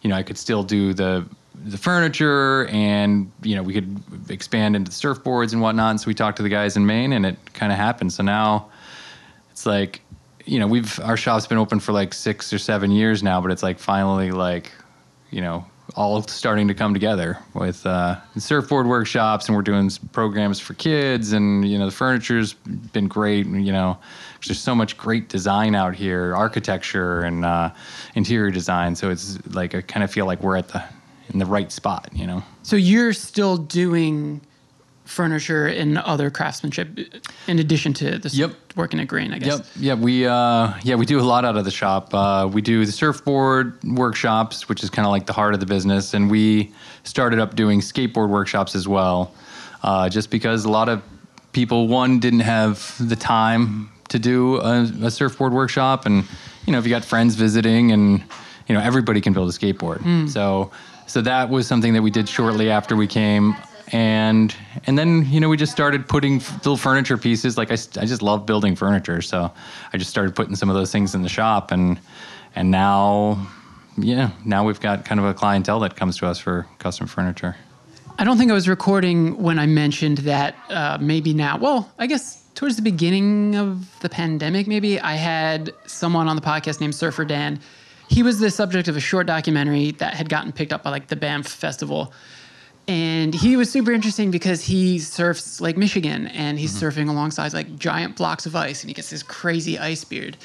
[0.02, 1.26] you know, I could still do the
[1.66, 4.00] the furniture and you know we could
[4.30, 7.26] expand into surfboards and whatnot and so we talked to the guys in maine and
[7.26, 8.70] it kind of happened so now
[9.52, 10.02] it's like
[10.46, 13.52] you know we've our shop's been open for like six or seven years now but
[13.52, 14.72] it's like finally like
[15.36, 20.62] you know, all starting to come together with uh, surfboard workshops, and we're doing programs
[20.62, 23.46] for kids, and you know, the furniture's been great.
[23.46, 23.98] You know,
[24.46, 27.70] there's so much great design out here, architecture and uh,
[28.16, 28.96] interior design.
[28.96, 30.84] So it's like I kind of feel like we're at the
[31.34, 32.10] in the right spot.
[32.14, 32.44] You know.
[32.64, 34.42] So you're still doing
[35.06, 36.98] furniture and other craftsmanship
[37.48, 38.56] in addition to this Yep.
[38.76, 39.60] working at Grain, I guess.
[39.60, 39.66] Yep.
[39.78, 42.14] Yeah, we uh, yeah we do a lot out of the shop.
[42.14, 45.66] Uh, we do the surfboard workshops, which is kind of like the heart of the
[45.66, 49.32] business, and we started up doing skateboard workshops as well,
[49.84, 51.04] uh, just because a lot of
[51.52, 56.24] people one didn't have the time to do a, a surfboard workshop, and
[56.66, 58.24] you know if you got friends visiting, and
[58.68, 60.30] you know everybody can build a skateboard.
[60.30, 60.72] So
[61.08, 63.56] so that was something that we did shortly after we came.
[63.92, 64.56] And
[64.88, 67.58] and then you know we just started putting little furniture pieces.
[67.58, 69.22] Like I just love building furniture.
[69.22, 69.52] So
[69.94, 71.72] i just started putting some of those things in the shop.
[71.72, 72.00] And
[72.56, 73.48] and now
[73.98, 77.56] yeah now we've got kind of a clientele that comes to us for custom furniture.
[78.18, 82.08] I don't think I was recording when I mentioned that uh, maybe now, well, I
[82.08, 86.96] guess towards the beginning of the pandemic, maybe I had someone on the podcast named
[86.96, 87.60] Surfer Dan.
[88.08, 91.08] He was the subject of a short documentary that had gotten picked up by like
[91.08, 92.14] the Banff Festival.
[92.88, 97.02] And he was super interesting because he surfs Lake Michigan and he's mm-hmm.
[97.02, 100.38] surfing alongside like giant blocks of ice and he gets this crazy ice beard.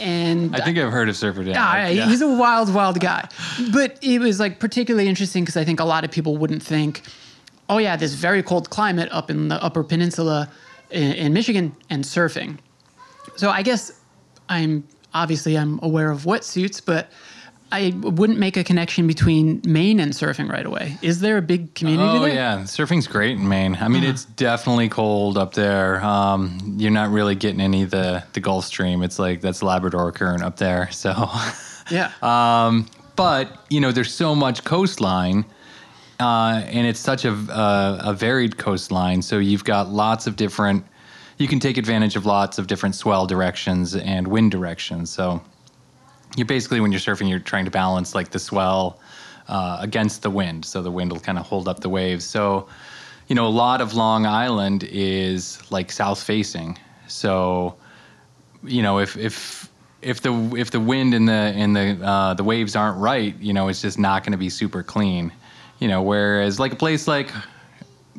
[0.00, 2.06] And i think i've heard of surfer dan ah, yeah, Yeah.
[2.06, 3.28] he's a wild, wild guy.
[3.72, 7.02] But it was like particularly interesting because I think a lot of people wouldn't think,
[7.68, 10.50] oh yeah, this very cold climate up in the Upper Peninsula
[10.90, 12.58] in, in Michigan and surfing.
[13.36, 13.92] So I guess
[14.48, 14.82] I'm
[15.22, 17.08] obviously I'm aware of wetsuits, but
[17.72, 20.96] I wouldn't make a connection between Maine and surfing right away.
[21.02, 22.32] Is there a big community Oh there?
[22.34, 23.76] yeah, surfing's great in Maine.
[23.80, 26.00] I mean, it's definitely cold up there.
[26.04, 29.02] Um, you're not really getting any of the the Gulf Stream.
[29.02, 30.88] It's like that's Labrador current up there.
[30.92, 31.12] So,
[31.90, 32.10] Yeah.
[32.22, 35.44] um, but you know, there's so much coastline,
[36.20, 39.22] uh, and it's such a, a a varied coastline.
[39.22, 40.84] So you've got lots of different.
[41.38, 45.10] You can take advantage of lots of different swell directions and wind directions.
[45.10, 45.42] So
[46.36, 48.98] you're basically when you're surfing, you're trying to balance like the swell
[49.48, 52.24] uh, against the wind, so the wind will kind of hold up the waves.
[52.24, 52.68] So,
[53.28, 56.78] you know, a lot of Long Island is like south facing.
[57.06, 57.76] So,
[58.64, 59.70] you know, if if
[60.02, 63.52] if the if the wind and the and the uh, the waves aren't right, you
[63.52, 65.32] know, it's just not going to be super clean.
[65.78, 67.30] You know, whereas like a place like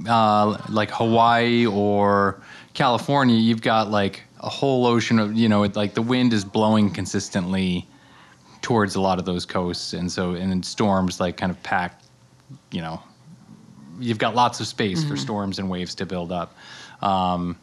[0.07, 2.41] uh, like Hawaii or
[2.77, 6.45] California, you've got like a whole ocean of you know, it, like the wind is
[6.45, 7.87] blowing consistently
[8.61, 11.99] towards a lot of those coasts, and so and then storms like kind of pack,
[12.71, 13.01] you know,
[13.99, 16.55] you've got lots of space for storms and waves to build up.
[17.01, 17.57] Um,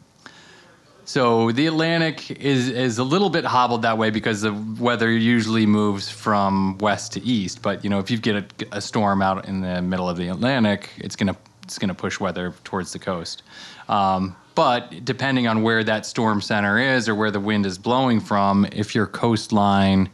[1.05, 5.65] so the Atlantic is is a little bit hobbled that way because the weather usually
[5.65, 7.61] moves from west to east.
[7.61, 10.27] But you know, if you get a, a storm out in the middle of the
[10.27, 13.43] Atlantic, it's gonna it's gonna push weather towards the coast.
[13.87, 18.19] Um, but depending on where that storm center is or where the wind is blowing
[18.19, 20.09] from, if your coastline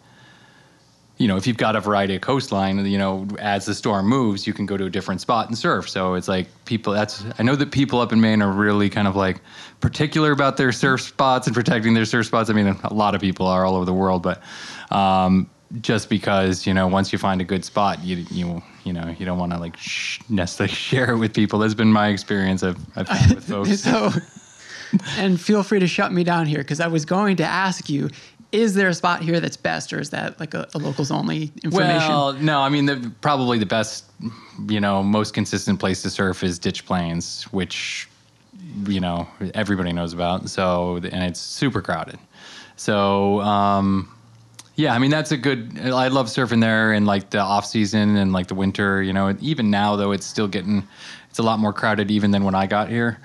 [1.21, 4.47] you know, if you've got a variety of coastline, you know, as the storm moves,
[4.47, 5.88] you can go to a different spot and surf.
[5.88, 6.93] So it's like people.
[6.93, 9.39] That's I know that people up in Maine are really kind of like
[9.82, 12.49] particular about their surf spots and protecting their surf spots.
[12.49, 14.41] I mean, a lot of people are all over the world, but
[14.89, 15.47] um,
[15.82, 19.26] just because you know, once you find a good spot, you you you know, you
[19.26, 21.60] don't want to like sh- necessarily share it with people.
[21.60, 22.63] That's been my experience.
[22.63, 23.80] I've, I've found with folks.
[23.82, 24.12] so,
[25.17, 28.10] and feel free to shut me down here because I was going to ask you
[28.52, 31.52] is there a spot here that's best, or is that like a, a locals only
[31.63, 32.10] information?
[32.10, 34.06] Well, no, I mean, the, probably the best,
[34.67, 38.10] you know, most consistent place to surf is Ditch Plains, which,
[38.88, 40.50] you know, everybody knows about.
[40.50, 42.20] So, and it's super crowded.
[42.76, 44.12] So, um,
[44.75, 48.15] yeah, I mean, that's a good, I love surfing there in like the off season
[48.17, 50.88] and like the winter, you know, even now though, it's still getting,
[51.29, 53.19] it's a lot more crowded even than when I got here.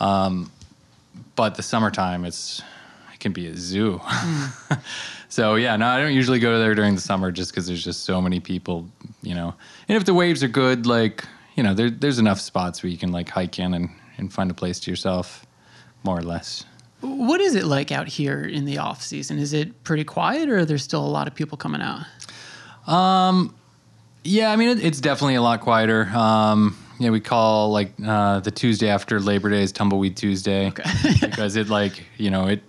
[0.00, 0.50] Um,
[1.34, 2.62] but the summertime, it's,
[3.12, 4.00] it can be a zoo.
[5.28, 8.04] so yeah, no, I don't usually go there during the summer just because there's just
[8.04, 8.88] so many people,
[9.22, 9.54] you know.
[9.88, 11.24] And if the waves are good, like
[11.56, 14.50] you know, there, there's enough spots where you can like hike in and, and find
[14.50, 15.46] a place to yourself,
[16.02, 16.64] more or less.
[17.02, 19.38] What is it like out here in the off season?
[19.38, 22.06] Is it pretty quiet, or are there still a lot of people coming out?
[22.86, 23.54] Um,
[24.24, 26.04] yeah, I mean it, it's definitely a lot quieter.
[26.14, 30.84] Um, yeah, we call like uh, the Tuesday after Labor Day is Tumbleweed Tuesday Okay.
[31.20, 32.62] because it like you know it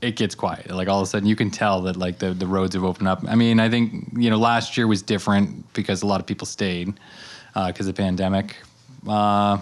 [0.00, 0.70] it gets quiet.
[0.70, 3.08] Like all of a sudden, you can tell that like the the roads have opened
[3.08, 3.24] up.
[3.28, 6.46] I mean, I think you know last year was different because a lot of people
[6.46, 6.94] stayed
[7.54, 8.56] because of the pandemic.
[9.06, 9.58] Uh,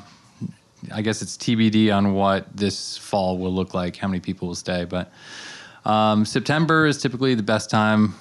[0.92, 4.54] I guess it's TBD on what this fall will look like, how many people will
[4.54, 4.84] stay.
[4.84, 5.12] But
[5.84, 8.14] um, September is typically the best time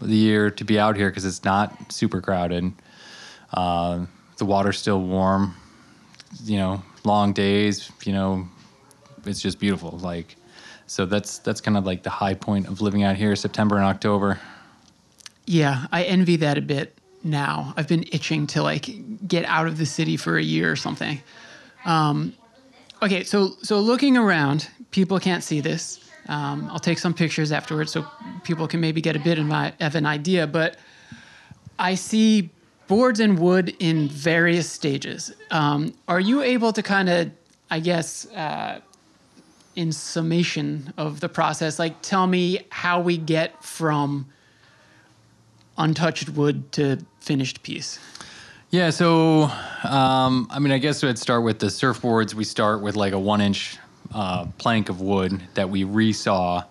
[0.00, 2.72] of the year to be out here because it's not super crowded.
[3.52, 4.06] Uh,
[4.38, 5.54] the water's still warm.
[6.44, 7.90] You know, long days.
[8.04, 8.48] You know,
[9.24, 9.98] it's just beautiful.
[9.98, 10.36] Like
[10.92, 13.84] so that's that's kind of like the high point of living out here, September and
[13.86, 14.38] October.
[15.46, 17.72] Yeah, I envy that a bit now.
[17.78, 21.22] I've been itching to like get out of the city for a year or something.
[21.84, 22.34] Um,
[23.02, 26.00] okay, so so looking around, people can't see this.
[26.28, 28.06] Um, I'll take some pictures afterwards so
[28.44, 30.46] people can maybe get a bit of, an idea.
[30.46, 30.76] But
[31.78, 32.50] I see
[32.86, 35.32] boards and wood in various stages.
[35.50, 37.30] Um, are you able to kind of,
[37.70, 38.80] I guess, uh,
[39.74, 44.26] in summation of the process, like tell me how we get from
[45.78, 47.98] untouched wood to finished piece?
[48.72, 49.50] Yeah, so
[49.84, 52.32] um, I mean, I guess we'd start with the surfboards.
[52.32, 53.76] We start with like a one-inch
[54.14, 56.64] uh, plank of wood that we resaw.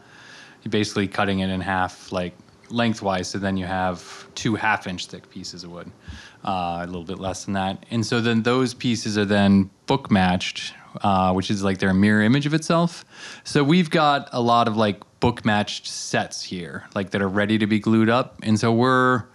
[0.67, 2.33] Basically cutting it in half, like
[2.71, 3.27] lengthwise.
[3.27, 5.91] So then you have two half-inch thick pieces of wood,
[6.43, 7.85] uh, a little bit less than that.
[7.91, 12.23] And so then those pieces are then book matched, uh, which is like their mirror
[12.23, 13.05] image of itself.
[13.43, 17.59] So we've got a lot of like book matched sets here, like that are ready
[17.59, 18.39] to be glued up.
[18.41, 19.25] And so we're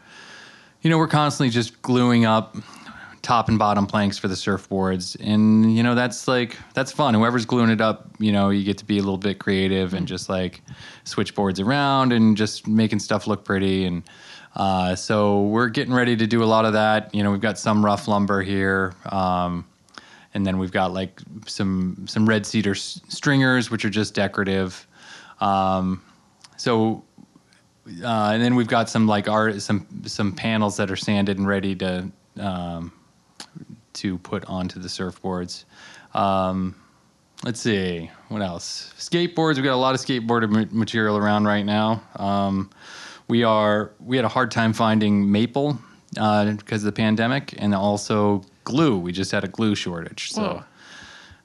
[0.87, 2.57] you know, we're constantly just gluing up
[3.21, 5.17] top and bottom planks for the surfboards.
[5.21, 7.13] And, you know, that's like, that's fun.
[7.13, 10.07] Whoever's gluing it up, you know, you get to be a little bit creative and
[10.07, 10.63] just like
[11.03, 13.85] switch boards around and just making stuff look pretty.
[13.85, 14.05] And
[14.55, 17.13] uh, so we're getting ready to do a lot of that.
[17.13, 18.95] You know, we've got some rough lumber here.
[19.07, 19.67] Um,
[20.35, 24.87] and then we've got like some some red cedar s- stringers, which are just decorative.
[25.41, 26.01] Um,
[26.57, 27.03] so
[28.03, 31.47] uh, and then we've got some like art, some some panels that are sanded and
[31.47, 32.93] ready to um,
[33.95, 35.65] to put onto the surfboards.
[36.15, 36.75] Um,
[37.45, 38.93] let's see what else.
[38.99, 39.57] Skateboards.
[39.57, 42.03] We've got a lot of skateboard material around right now.
[42.17, 42.71] Um,
[43.29, 45.79] we are we had a hard time finding maple
[46.19, 48.99] uh, because of the pandemic, and also glue.
[48.99, 50.33] We just had a glue shortage.
[50.33, 50.43] So.
[50.43, 50.65] Whoa.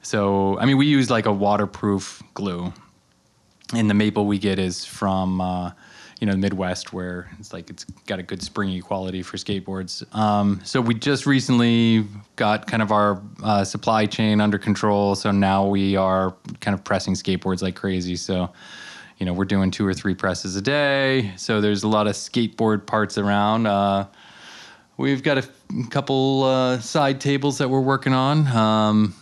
[0.04, 2.74] So, I mean, we use like a waterproof glue,
[3.76, 5.72] and the maple we get is from uh,
[6.22, 10.06] you know the Midwest, where it's like it's got a good springy quality for skateboards.
[10.16, 12.06] Um, so we just recently
[12.36, 15.16] got kind of our uh, supply chain under control.
[15.16, 18.16] So now we are kind of pressing skateboards like crazy.
[18.16, 18.54] So.
[19.18, 21.32] You know, we're doing two or three presses a day.
[21.36, 23.68] So there's a lot of skateboard parts around.
[23.68, 24.08] Uh,
[24.98, 28.48] we've got a f- couple uh, side tables that we're working on.
[28.48, 29.14] Um,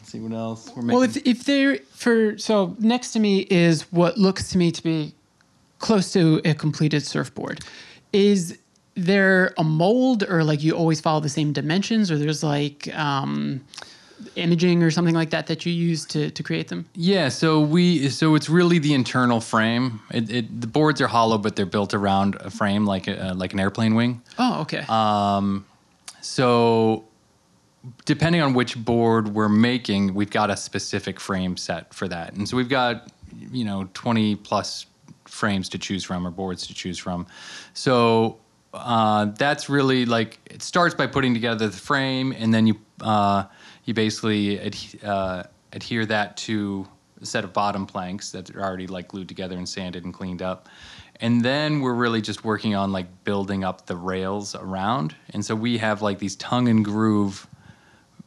[0.00, 0.98] let's see what else we're making.
[0.98, 4.82] Well, if if there for so next to me is what looks to me to
[4.82, 5.14] be
[5.84, 7.60] close to a completed surfboard.
[8.12, 8.58] Is
[8.96, 13.60] there a mold or like you always follow the same dimensions or there's like um,
[14.36, 16.86] imaging or something like that that you use to to create them?
[16.94, 20.00] Yeah, so we so it's really the internal frame.
[20.10, 23.52] It, it the boards are hollow, but they're built around a frame like a, like
[23.52, 24.22] an airplane wing.
[24.38, 24.84] Oh, okay.
[24.88, 25.64] Um,
[26.20, 27.04] So
[28.04, 32.48] depending on which board we're making, we've got a specific frame set for that, and
[32.48, 33.08] so we've got
[33.52, 34.86] you know twenty plus
[35.28, 37.26] frames to choose from or boards to choose from.
[37.72, 38.38] So
[38.72, 43.44] uh, that's really like it starts by putting together the frame, and then you uh,
[43.84, 44.72] you basically
[45.02, 46.86] uh, adhere that to
[47.20, 50.42] a set of bottom planks that are already like glued together and sanded and cleaned
[50.42, 50.68] up.
[51.20, 55.14] And then we're really just working on like building up the rails around.
[55.30, 57.46] And so we have like these tongue and groove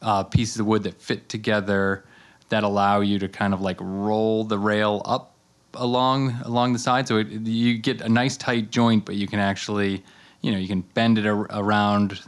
[0.02, 2.06] uh, pieces of wood that fit together
[2.50, 5.34] that allow you to kind of like roll the rail up
[5.74, 7.08] along along the side.
[7.08, 10.04] So it, you get a nice tight joint, but you can actually,
[10.42, 12.22] you know, you can bend it ar- around,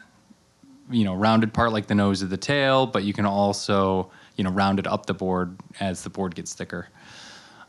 [0.89, 4.43] you know, rounded part like the nose of the tail, but you can also, you
[4.43, 6.87] know, round it up the board as the board gets thicker.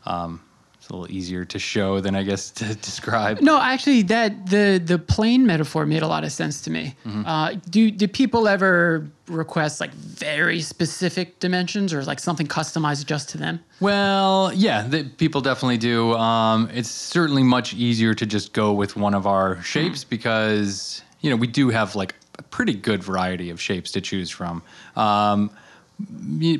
[0.05, 0.41] Um,
[0.81, 3.39] it's a little easier to show than I guess to describe.
[3.39, 6.95] No, actually, that the the plane metaphor made a lot of sense to me.
[7.05, 13.29] Uh, do do people ever request like very specific dimensions or like something customized just
[13.29, 13.59] to them?
[13.79, 16.13] Well, yeah, the, people definitely do.
[16.15, 21.29] Um, it's certainly much easier to just go with one of our shapes because you
[21.29, 24.63] know we do have like a pretty good variety of shapes to choose from.
[24.95, 25.51] Um,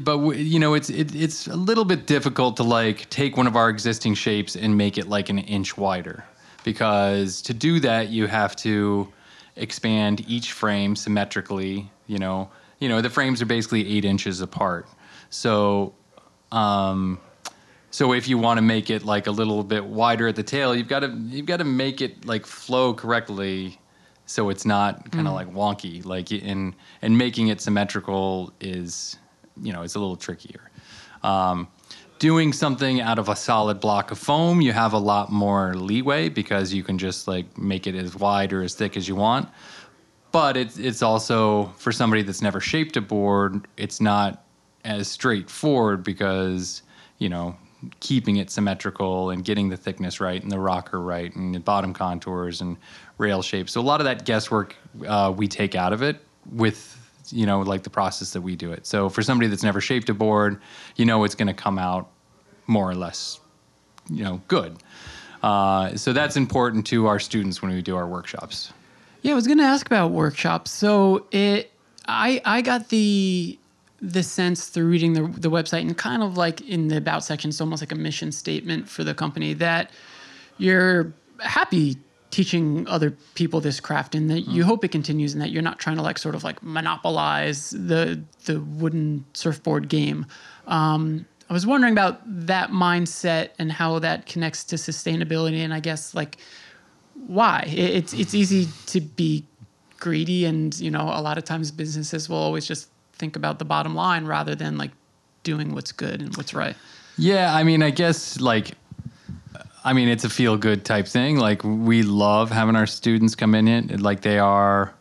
[0.04, 3.56] but you know, it's it, it's a little bit difficult to like take one of
[3.56, 6.24] our existing shapes and make it like an inch wider
[6.64, 9.12] because to do that you have to
[9.56, 11.90] expand each frame symmetrically.
[12.08, 14.88] You know, you know the frames are basically eight inches apart,
[15.30, 15.94] so
[16.52, 17.20] um,
[17.92, 20.76] so if you want to make it like a little bit wider at the tail,
[20.76, 23.80] you've got to you've got to make it like flow correctly,
[24.26, 26.04] so it's not kind of like wonky.
[26.06, 29.18] Like in and making it symmetrical is,
[29.62, 30.72] you know, it's a little trickier.
[31.24, 31.68] Um,
[32.22, 36.30] doing something out of a solid block of foam, you have a lot more leeway
[36.30, 39.50] because you can just like make it as wide or as thick as you want.
[40.32, 44.46] But it's it's also for somebody that's never shaped a board, it's not
[44.86, 46.84] as straightforward because
[47.18, 47.56] you know
[48.00, 51.92] keeping it symmetrical and getting the thickness right and the rocker right and the bottom
[51.92, 52.78] contours and
[53.18, 53.72] rail shapes.
[53.72, 54.76] So a lot of that guesswork
[55.08, 57.01] uh, we take out of it with
[57.32, 58.86] you know like the process that we do it.
[58.86, 60.62] So for somebody that's never shaped a board,
[60.96, 62.10] you know it's going to come out
[62.68, 63.40] more or less
[64.10, 64.78] you know good.
[65.44, 68.72] Uh, so that's important to our students when we do our workshops.
[69.22, 70.72] Yeah, I was going to ask about workshops.
[70.72, 71.72] So it,
[72.08, 73.58] I, I got the
[74.04, 77.50] the sense through reading the the website and kind of like in the about section,
[77.50, 79.92] it's almost like a mission statement for the company that
[80.58, 81.98] you're happy
[82.32, 85.78] teaching other people this craft and that you hope it continues and that you're not
[85.80, 90.26] trying to like sort of like monopolize the the wooden surfboard game.
[90.68, 95.82] Um, I was wondering about that mindset and how that connects to sustainability and I
[95.82, 96.38] guess like
[97.28, 97.66] why?
[97.68, 99.46] It- it's it's easy to be
[100.00, 103.66] greedy and you know a lot of times businesses will always just think about the
[103.66, 104.92] bottom line rather than like
[105.44, 106.76] doing what's good and what's right.
[107.18, 108.72] Yeah, I mean, I guess like,
[109.84, 111.38] I mean, it's a feel good type thing.
[111.38, 114.00] Like, we love having our students come in it.
[114.00, 114.94] Like, they are,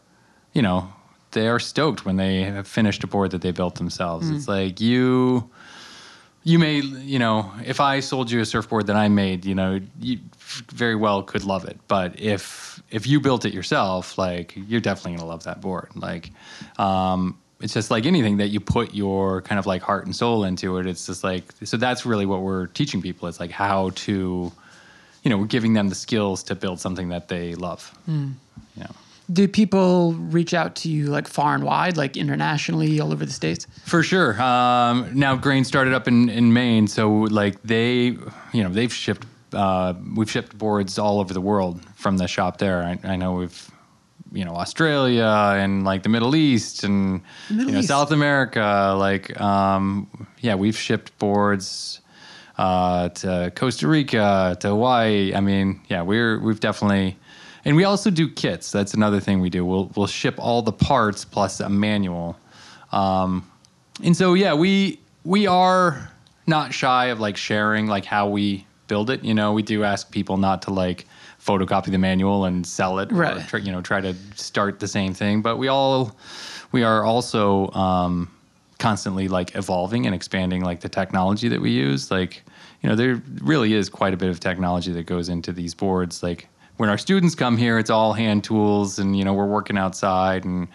[0.52, 0.90] you know,
[1.32, 4.30] they are stoked when they have finished a board that they built themselves.
[4.30, 5.48] It's like you,
[6.42, 9.80] you may, you know, if I sold you a surfboard that I made, you know,
[10.00, 10.18] you
[10.70, 11.78] very well could love it.
[11.86, 15.90] But if if you built it yourself, like, you're definitely gonna love that board.
[15.94, 16.30] Like,
[16.78, 20.44] um, it's just like anything that you put your kind of like heart and soul
[20.44, 20.86] into it.
[20.86, 23.28] It's just like so that's really what we're teaching people.
[23.28, 24.50] It's like how to,
[25.22, 27.96] you know, we're giving them the skills to build something that they love.
[28.76, 28.86] Yeah.
[29.32, 33.32] do people reach out to you like far and wide like internationally all over the
[33.32, 34.40] states For sure.
[34.40, 38.16] Um, now Grain started up in, in Maine, so like they,
[38.52, 42.58] you know, they've shipped, uh, we've shipped boards all over the world from the shop
[42.58, 42.82] there.
[42.82, 43.70] I, I know we've,
[44.32, 45.24] you know, Australia
[45.58, 47.88] and like the Middle East and Middle you know East.
[47.88, 48.94] South America.
[48.98, 50.08] Like, um,
[50.40, 51.99] yeah, we've shipped boards
[52.60, 55.32] uh, to Costa Rica, to Hawaii.
[55.34, 57.16] I mean, yeah, we're we've definitely.
[57.64, 58.70] And we also do kits.
[58.72, 59.64] That's another thing we do.
[59.64, 62.36] We'll we'll ship all the parts plus a manual.
[62.92, 63.50] Um,
[64.04, 66.10] and so yeah, we we are
[66.46, 69.24] not shy of like sharing like how we build it.
[69.24, 71.06] You know, we do ask people not to like
[71.42, 73.48] photocopy the manual and sell it, or Right.
[73.48, 75.40] try, you know, try to start the same thing.
[75.42, 76.14] But we all
[76.72, 78.30] we are also um,
[78.78, 82.10] constantly like evolving and expanding like the technology that we use.
[82.10, 82.42] Like
[82.82, 86.22] you know, there really is quite a bit of technology that goes into these boards.
[86.22, 89.76] Like when our students come here, it's all hand tools, and you know, we're working
[89.78, 90.68] outside and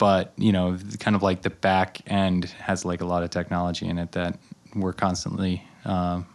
[0.00, 3.86] but you know kind of like the back end has like a lot of technology
[3.86, 4.38] in it that
[4.74, 6.26] we're constantly um,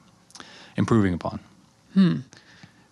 [0.77, 1.39] improving upon
[1.93, 2.17] Hmm.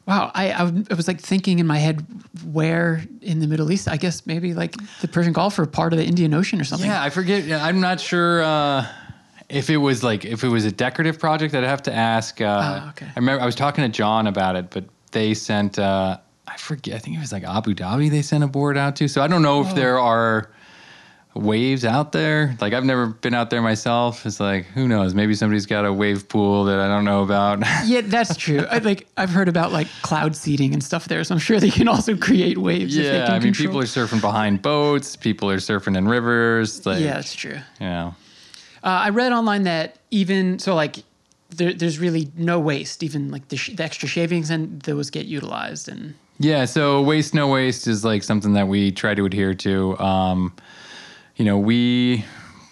[0.08, 2.06] wow I, I was like thinking in my head
[2.52, 6.00] where in the middle east i guess maybe like the persian gulf or part of
[6.00, 8.88] the indian ocean or something yeah i forget yeah, i'm not sure uh,
[9.54, 12.60] if it was like if it was a decorative project i'd have to ask uh,
[12.62, 13.06] Ah, okay.
[13.06, 16.95] i remember i was talking to john about it but they sent uh, i forget.
[16.95, 18.10] I think it was like Abu Dhabi.
[18.12, 19.08] They sent a board out to.
[19.08, 20.49] So I don't know if there are
[21.36, 22.56] waves out there.
[22.62, 24.26] Like I've never been out there myself.
[24.26, 25.14] It's like who knows?
[25.16, 27.64] Maybe somebody's got a wave pool that I don't know about.
[27.86, 28.66] Yeah, that's true.
[28.70, 31.72] I, like I've heard about like cloud seeding and stuff there, so I'm sure they
[31.72, 32.95] can also create waves.
[32.95, 35.16] if they yeah, can I mean, control- people are surfing behind boats.
[35.16, 36.86] People are surfing in rivers.
[36.86, 37.58] Like, Yeah, that's true.
[37.80, 38.16] you know.
[38.84, 40.98] Uh, I read online that even so, like
[41.50, 43.04] there, there's really no waste.
[43.04, 45.88] Even like the, sh- the extra shavings and those get utilized.
[45.88, 49.98] And Yeah, so waste no waste is like something that we try to adhere to.
[50.00, 50.54] Um,
[51.36, 52.26] you know, we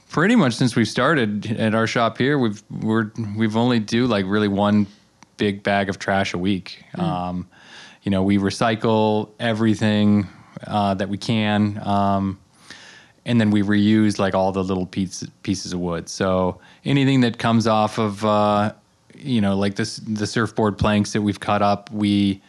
[0.09, 4.26] pretty much since we've started at our shop here, we've we're we've only do like
[4.28, 4.88] really one
[5.38, 6.84] big bag of trash a week.
[6.95, 7.47] Um,
[8.03, 10.28] you know, we recycle everything
[10.68, 11.82] uh, that we can.
[11.84, 12.39] Um,
[13.26, 16.09] and then we reuse like all the little pieces pieces of wood.
[16.09, 18.74] So anything that comes off of uh,
[19.15, 22.41] you know like this the surfboard planks that we've cut up, we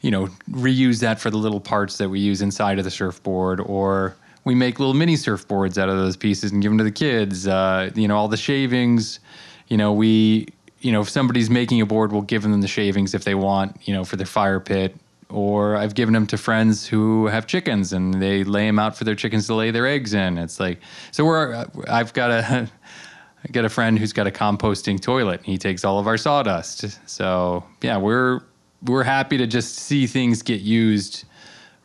[0.00, 3.60] you know reuse that for the little parts that we use inside of the surfboard,
[3.60, 6.90] or we make little mini surfboards out of those pieces and give them to the
[6.90, 7.46] kids.
[7.46, 9.20] Uh, you know all the shavings,
[9.68, 10.48] you know we
[10.80, 13.76] you know if somebody's making a board, we'll give them the shavings if they want,
[13.86, 14.96] you know for their fire pit
[15.28, 19.04] or I've given them to friends who have chickens and they lay them out for
[19.04, 20.38] their chickens to lay their eggs in.
[20.38, 22.68] It's like so we're uh, I've got a
[23.44, 25.40] I got a friend who's got a composting toilet.
[25.44, 26.98] He takes all of our sawdust.
[27.08, 28.40] So yeah, we're
[28.84, 31.24] we're happy to just see things get used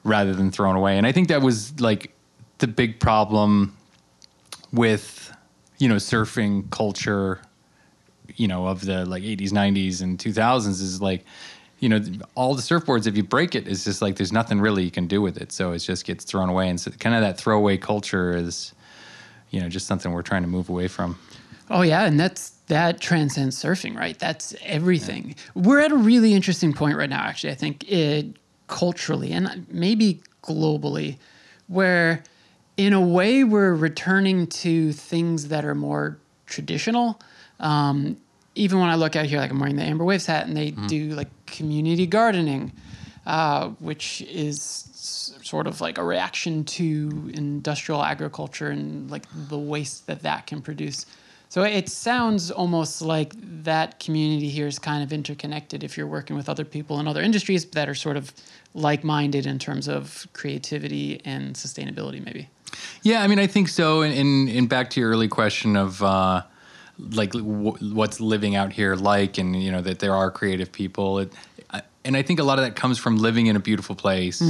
[0.04, 0.98] rather than thrown away.
[0.98, 2.14] And I think that was like
[2.60, 3.76] the big problem
[4.72, 5.36] with
[5.80, 7.42] you know surfing culture
[8.36, 11.26] you know of the like 80s 90s and 2000s is like
[11.82, 12.02] you know
[12.36, 15.08] all the surfboards if you break it it's just like there's nothing really you can
[15.08, 17.76] do with it so it just gets thrown away and so kind of that throwaway
[17.76, 18.74] culture is
[19.50, 21.18] you know just something we're trying to move away from
[21.72, 24.18] oh yeah, and that's that transcends surfing, right?
[24.20, 25.36] That's everything.
[25.56, 27.52] We're at a really interesting point right now, actually.
[27.52, 28.36] I think it,
[28.68, 31.18] culturally and maybe globally,
[31.68, 32.24] where
[32.78, 37.20] in a way we're returning to things that are more traditional.
[37.60, 38.18] Um,
[38.56, 40.72] even when I look out here, like I'm wearing the Amber Waves hat, and they
[40.72, 42.72] do like community gardening,
[43.26, 50.08] uh, which is sort of like a reaction to industrial agriculture and like the waste
[50.08, 51.06] that that can produce.
[51.50, 53.34] So it sounds almost like
[53.64, 57.22] that community here is kind of interconnected if you're working with other people in other
[57.22, 58.32] industries that are sort of
[58.74, 62.48] like-minded in terms of creativity and sustainability, maybe.
[63.04, 64.02] Yeah, I mean, I think so.
[64.02, 66.44] And, and, and back to your early question of uh,
[67.10, 71.20] like w- what's living out here like, and you know that there are creative people.
[71.20, 71.34] It,
[71.70, 74.42] I, and I think a lot of that comes from living in a beautiful place,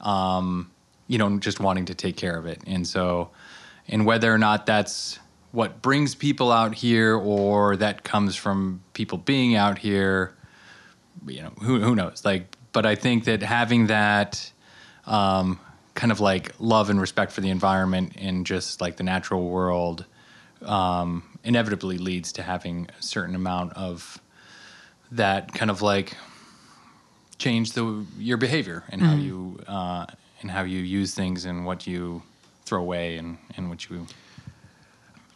[0.00, 0.70] um,
[1.08, 2.60] you know, just wanting to take care of it.
[2.66, 3.30] And so,
[3.88, 5.18] and whether or not that's
[5.52, 10.34] what brings people out here or that comes from people being out here,
[11.26, 12.24] you know, who who knows?
[12.24, 14.52] Like, but I think that having that
[15.06, 15.58] um,
[15.94, 20.04] kind of like love and respect for the environment and just like the natural world
[20.62, 24.20] um, inevitably leads to having a certain amount of
[25.12, 26.16] that kind of like
[27.38, 30.06] change the your behavior and how you uh,
[30.42, 32.22] and how you use things and what you
[32.64, 34.06] throw away and and what you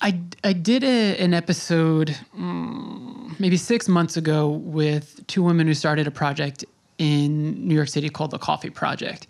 [0.03, 5.75] I, I did a, an episode mm, maybe six months ago with two women who
[5.75, 6.65] started a project
[6.97, 9.27] in New York City called the Coffee Project.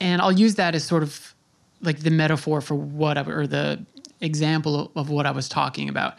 [0.00, 1.34] And I'll use that as sort of
[1.82, 3.84] like the metaphor for what I, or the
[4.20, 6.14] example of what I was talking about.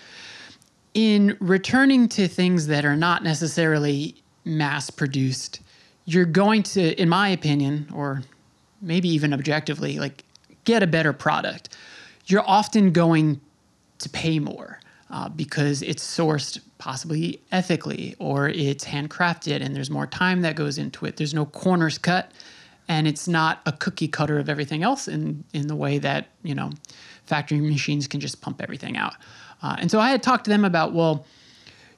[0.94, 5.62] In returning to things that are not necessarily mass produced,
[6.06, 8.24] you're going to, in my opinion, or
[8.82, 10.24] maybe even objectively, like
[10.64, 11.70] get a better product.
[12.26, 13.42] You're often going
[14.00, 14.80] to pay more
[15.10, 20.78] uh, because it's sourced possibly ethically or it's handcrafted and there's more time that goes
[20.78, 21.18] into it.
[21.18, 22.32] There's no corners cut
[22.88, 26.56] and it's not a cookie cutter of everything else in, in the way that, you
[26.56, 26.72] know,
[27.28, 29.14] factory machines can just pump everything out.
[29.62, 31.26] Uh, and so I had talked to them about, well,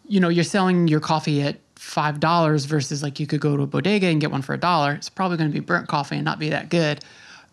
[0.07, 3.63] you know, you're selling your coffee at five dollars versus like you could go to
[3.63, 4.93] a bodega and get one for a dollar.
[4.93, 7.03] It's probably going to be burnt coffee and not be that good.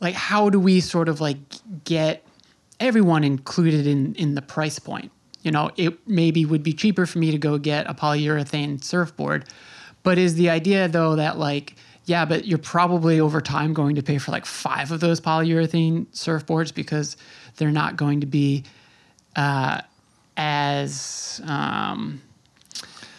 [0.00, 1.38] Like, how do we sort of like
[1.84, 2.26] get
[2.80, 5.12] everyone included in in the price point?
[5.42, 9.44] You know, it maybe would be cheaper for me to go get a polyurethane surfboard,
[10.02, 14.02] but is the idea though that like yeah, but you're probably over time going to
[14.02, 17.16] pay for like five of those polyurethane surfboards because
[17.56, 18.64] they're not going to be
[19.36, 19.80] uh,
[20.36, 22.20] as um,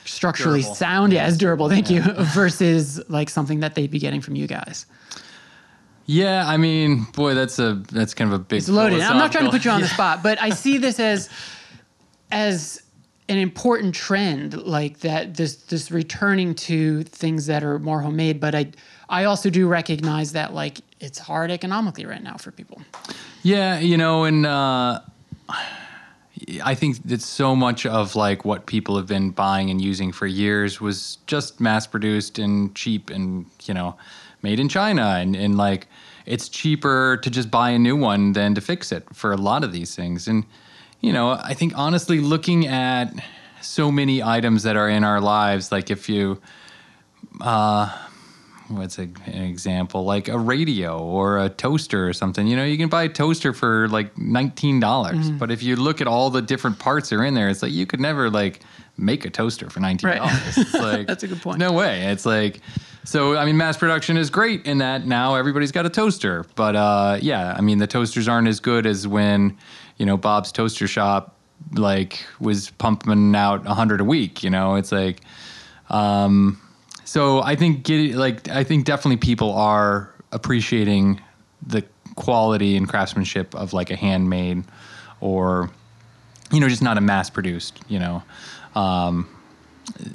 [0.06, 0.76] structurally Durable.
[0.76, 1.70] sound, yeah, as durable.
[1.70, 2.02] Thank you.
[2.34, 4.86] Versus like something that they'd be getting from you guys.
[6.06, 9.02] yeah i mean boy that's a that's kind of a big It's loaded.
[9.02, 11.30] I'm not trying to put you on the spot, but I see this as
[12.32, 12.82] as
[13.30, 18.56] an important trend like that this this returning to things that are more homemade but
[18.56, 18.66] i
[19.10, 22.82] i also do recognize that like it's hard economically right now for people.
[23.44, 25.02] Yeah, you know, and uh,
[26.64, 30.28] I think that so much of like what people have been buying and using for
[30.28, 33.96] years was just mass produced and cheap and you know
[34.42, 35.18] made in China.
[35.20, 35.88] And, and like
[36.26, 39.64] it's cheaper to just buy a new one than to fix it for a lot
[39.64, 40.28] of these things.
[40.28, 40.46] And
[41.02, 43.14] you know I think honestly looking at
[43.62, 46.40] so many items that are in our lives like if you
[48.70, 50.04] what's a, an example?
[50.04, 52.48] Like a radio or a toaster or something.
[52.48, 54.80] You know you can buy a toaster for like $19.
[54.82, 55.38] Mm-hmm.
[55.38, 57.72] but if you look at all the different parts that are in there it's like
[57.72, 58.60] you could never like
[58.98, 60.20] make a toaster for $19 Right.
[60.58, 61.60] it's like That's a good point.
[61.60, 62.04] no way.
[62.08, 62.60] It's like
[63.04, 66.46] so i mean mass production is great in that now everybody's got a toaster.
[66.56, 69.56] But uh yeah i mean the toasters aren't as good as when
[69.98, 71.36] you know bob's toaster shop
[71.74, 74.76] like was pumping out 100 a week you know?
[74.76, 75.22] It's like
[75.90, 76.60] um,
[77.08, 81.22] so I think get like I think definitely people are appreciating
[81.66, 81.86] the
[82.16, 84.66] quality and craftsmanship of like a handmade
[85.22, 85.72] or
[86.52, 88.24] you know just not a mass produced you know.
[88.76, 89.30] Um,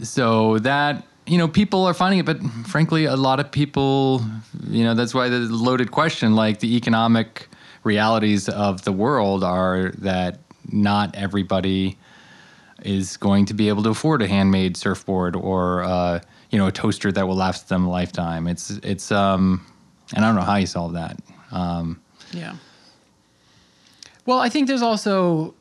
[0.02, 4.22] so that you know people are finding it but frankly a lot of people
[4.68, 7.48] you know that's why the loaded question like the economic
[7.84, 10.40] realities of the world are that
[10.70, 11.96] not everybody
[12.84, 16.20] is going to be able to afford a handmade surfboard or uh,
[16.52, 18.46] you know a toaster that will last them a lifetime.
[18.46, 19.66] It's it's um,
[20.14, 21.18] and I don't know how you solve that.
[21.50, 22.00] Um,
[22.32, 22.56] Yeah.
[24.24, 25.54] Well, I think there's also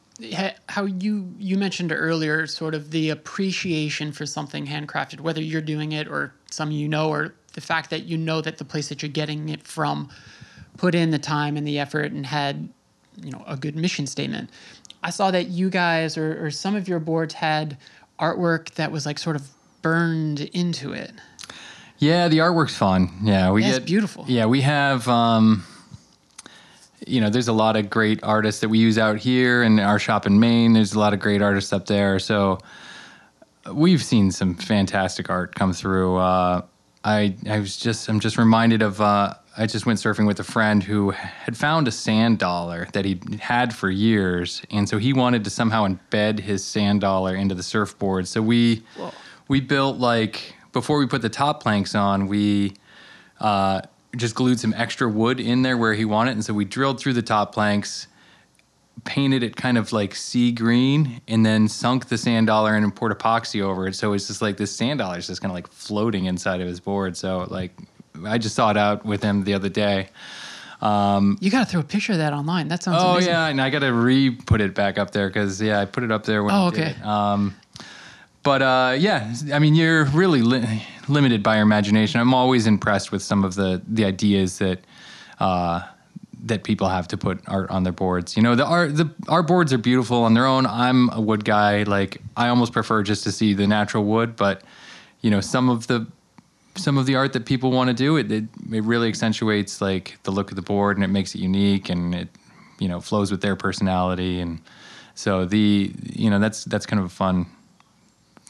[0.68, 5.94] how you you mentioned earlier, sort of the appreciation for something handcrafted, whether you're doing
[5.94, 9.02] it or some you know, or the fact that you know that the place that
[9.02, 10.10] you're getting it from
[10.78, 12.70] put in the time and the effort and had
[13.24, 14.50] you know a good mission statement.
[15.04, 17.78] I saw that you guys or, or some of your boards had
[18.20, 19.50] artwork that was like sort of
[19.82, 21.12] burned into it.
[21.98, 23.10] yeah, the artwork's fun.
[23.24, 24.26] Yeah, we Yeah, it's get beautiful.
[24.28, 25.08] Yeah, we have.
[25.08, 25.66] Um,
[27.08, 29.98] you know, there's a lot of great artists that we use out here in our
[29.98, 30.74] shop in Maine.
[30.74, 32.20] There's a lot of great artists up there.
[32.20, 32.60] So
[33.72, 36.18] we've seen some fantastic art come through.
[36.18, 36.62] Uh,
[37.04, 40.44] I I was just I'm just reminded of uh, I just went surfing with a
[40.44, 45.12] friend who had found a sand dollar that he had for years, and so he
[45.14, 48.28] wanted to somehow embed his sand dollar into the surfboard.
[48.28, 48.84] So we
[49.52, 52.74] we built like before we put the top planks on, we
[53.42, 53.82] uh,
[54.16, 57.14] just glued some extra wood in there where he wanted, and so we drilled through
[57.14, 58.08] the top planks
[59.04, 62.96] painted it kind of like sea green and then sunk the sand dollar in and
[62.96, 63.96] poured epoxy over it.
[63.96, 66.68] So it's just like this sand dollar is just kind of like floating inside of
[66.68, 67.18] his board.
[67.18, 67.72] So like
[68.26, 70.10] I just saw it out with him the other day.
[70.82, 72.68] You got to throw a picture of that online.
[72.68, 73.32] That sounds Oh amazing.
[73.32, 76.04] yeah, and I got to re put it back up there because yeah, I put
[76.04, 76.54] it up there when.
[76.54, 76.96] Oh, okay.
[77.04, 77.56] Um,
[78.44, 82.20] but uh, yeah, I mean, you're really li- limited by your imagination.
[82.20, 84.80] I'm always impressed with some of the the ideas that
[85.40, 85.82] uh,
[86.46, 88.36] that people have to put art on their boards.
[88.36, 90.66] You know, the art the our boards are beautiful on their own.
[90.66, 91.84] I'm a wood guy.
[91.84, 94.64] Like I almost prefer just to see the natural wood, but
[95.22, 96.08] you know, some of the
[96.76, 100.18] some of the art that people want to do it, it it really accentuates like
[100.24, 102.30] the look of the board and it makes it unique and it
[102.80, 104.60] you know flows with their personality and
[105.14, 107.46] so the you know that's that's kind of a fun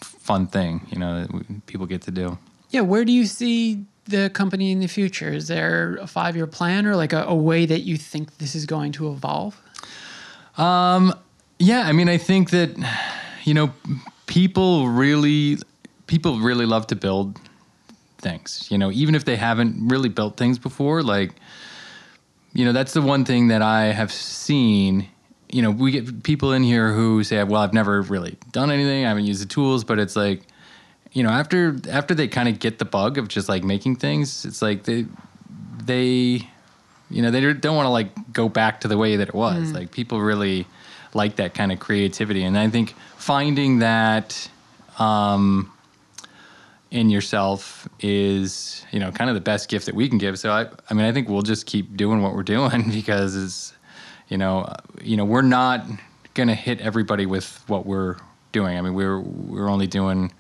[0.02, 2.38] fun thing you know that people get to do
[2.70, 5.34] Yeah, where do you see the company in the future?
[5.34, 8.56] Is there a five year plan or like a, a way that you think this
[8.56, 9.56] is going to evolve?
[10.58, 11.14] Um,
[11.62, 12.72] yeah i mean i think that
[13.44, 13.72] you know
[14.26, 15.58] people really
[16.08, 17.40] people really love to build
[18.18, 21.34] things you know even if they haven't really built things before like
[22.54, 25.08] you know that's the one thing that i have seen
[25.54, 29.06] you know we get people in here who say well i've never really done anything.
[29.06, 30.42] I haven't used the tools but it's like
[31.12, 34.46] you know after after they kind of get the bug of just like making things
[34.46, 35.06] it's like they
[35.86, 36.48] they
[37.12, 39.72] you know they don't want to like go back to the way that it was.
[39.74, 40.66] Like people really
[41.14, 42.44] like that kind of creativity.
[42.44, 44.50] And i think finding that
[44.98, 45.72] um
[46.90, 50.40] in yourself is you know kind of the best gift that we can give.
[50.40, 53.74] So i i mean i think we'll just keep doing what we're doing because it's
[54.32, 55.86] you know uh, you know we're not
[56.34, 58.16] going to hit everybody with what we're
[58.52, 58.78] doing.
[58.78, 60.34] I mean we're we're only doing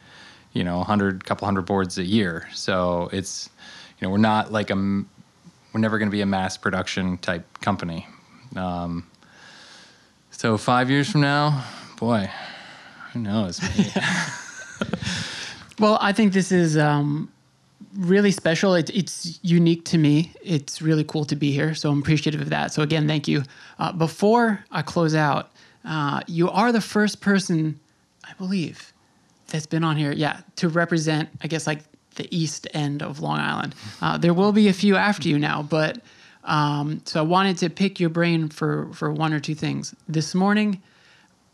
[0.53, 2.47] you know a 100 couple hundred boards a year.
[2.53, 3.51] So it's
[3.99, 7.45] you know we're not like a we're never going to be a mass production type
[7.61, 8.07] company.
[8.55, 9.05] Um,
[10.31, 11.63] so five years from now
[11.97, 12.31] boy
[13.13, 13.59] who knows?
[15.81, 17.31] Well, I think this is um,
[17.95, 18.73] really special.
[18.75, 20.33] It, it's unique to me.
[20.43, 21.73] It's really cool to be here.
[21.75, 22.73] So I'm appreciative of that.
[22.73, 23.43] So, again, thank you.
[23.79, 25.51] Uh, before I close out,
[25.85, 27.79] uh, you are the first person,
[28.23, 28.93] I believe,
[29.47, 30.11] that's been on here.
[30.11, 31.79] Yeah, to represent, I guess, like
[32.15, 33.75] the east end of Long Island.
[34.01, 36.01] Uh, there will be a few after you now, but
[36.43, 39.95] um, so I wanted to pick your brain for for one or two things.
[40.07, 40.81] This morning,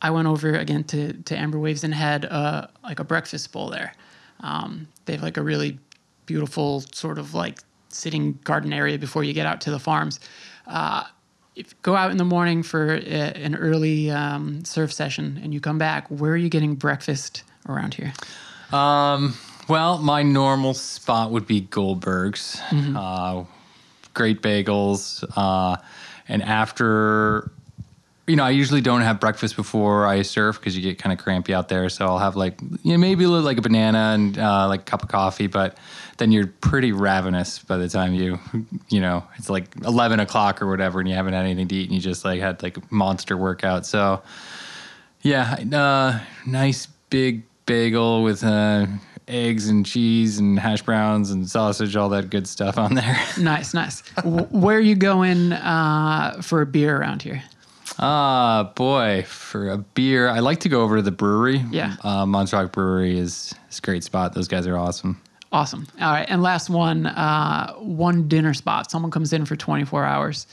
[0.01, 3.69] I went over again to to Amber Waves and had uh, like a breakfast bowl
[3.69, 3.93] there.
[4.41, 5.79] Um, they have like a really
[6.27, 7.59] beautiful sort of like
[7.89, 10.19] sitting garden area before you get out to the farms.
[10.67, 11.05] Uh,
[11.55, 15.59] if go out in the morning for a, an early um, surf session and you
[15.59, 18.13] come back, where are you getting breakfast around here?
[18.71, 19.33] Um,
[19.67, 22.61] well, my normal spot would be Goldberg's.
[22.95, 23.45] Uh,
[24.13, 25.23] great bagels.
[25.35, 25.77] Uh,
[26.27, 27.51] and after,
[28.27, 31.23] you know, I usually don't have breakfast before I surf because you get kind of
[31.23, 31.87] crampy out there.
[31.87, 34.81] So I'll have like, you know, maybe a little like a banana and uh, like
[34.81, 35.77] a cup of coffee, but
[36.17, 38.37] then you're pretty ravenous by the time you,
[38.89, 41.85] you know, it's like 11 o'clock or whatever and you haven't had anything to eat
[41.85, 43.85] and you just like had like a monster workout.
[43.85, 44.21] So,
[45.21, 48.87] yeah, uh, nice big bagel with uh,
[49.29, 53.17] eggs and cheese and hash browns and sausage, all that good stuff on there.
[53.39, 54.01] Nice, nice.
[54.25, 57.41] Where are you going uh, for a beer around here?
[57.99, 61.63] Ah, boy, for a beer, I like to go over to the brewery.
[61.71, 61.95] Yeah.
[62.03, 64.33] uh, Montauk Brewery is is a great spot.
[64.33, 65.21] Those guys are awesome.
[65.51, 65.87] Awesome.
[66.01, 68.91] All right, and last one, uh, one dinner spot.
[68.91, 70.45] Someone comes in for 24 hours.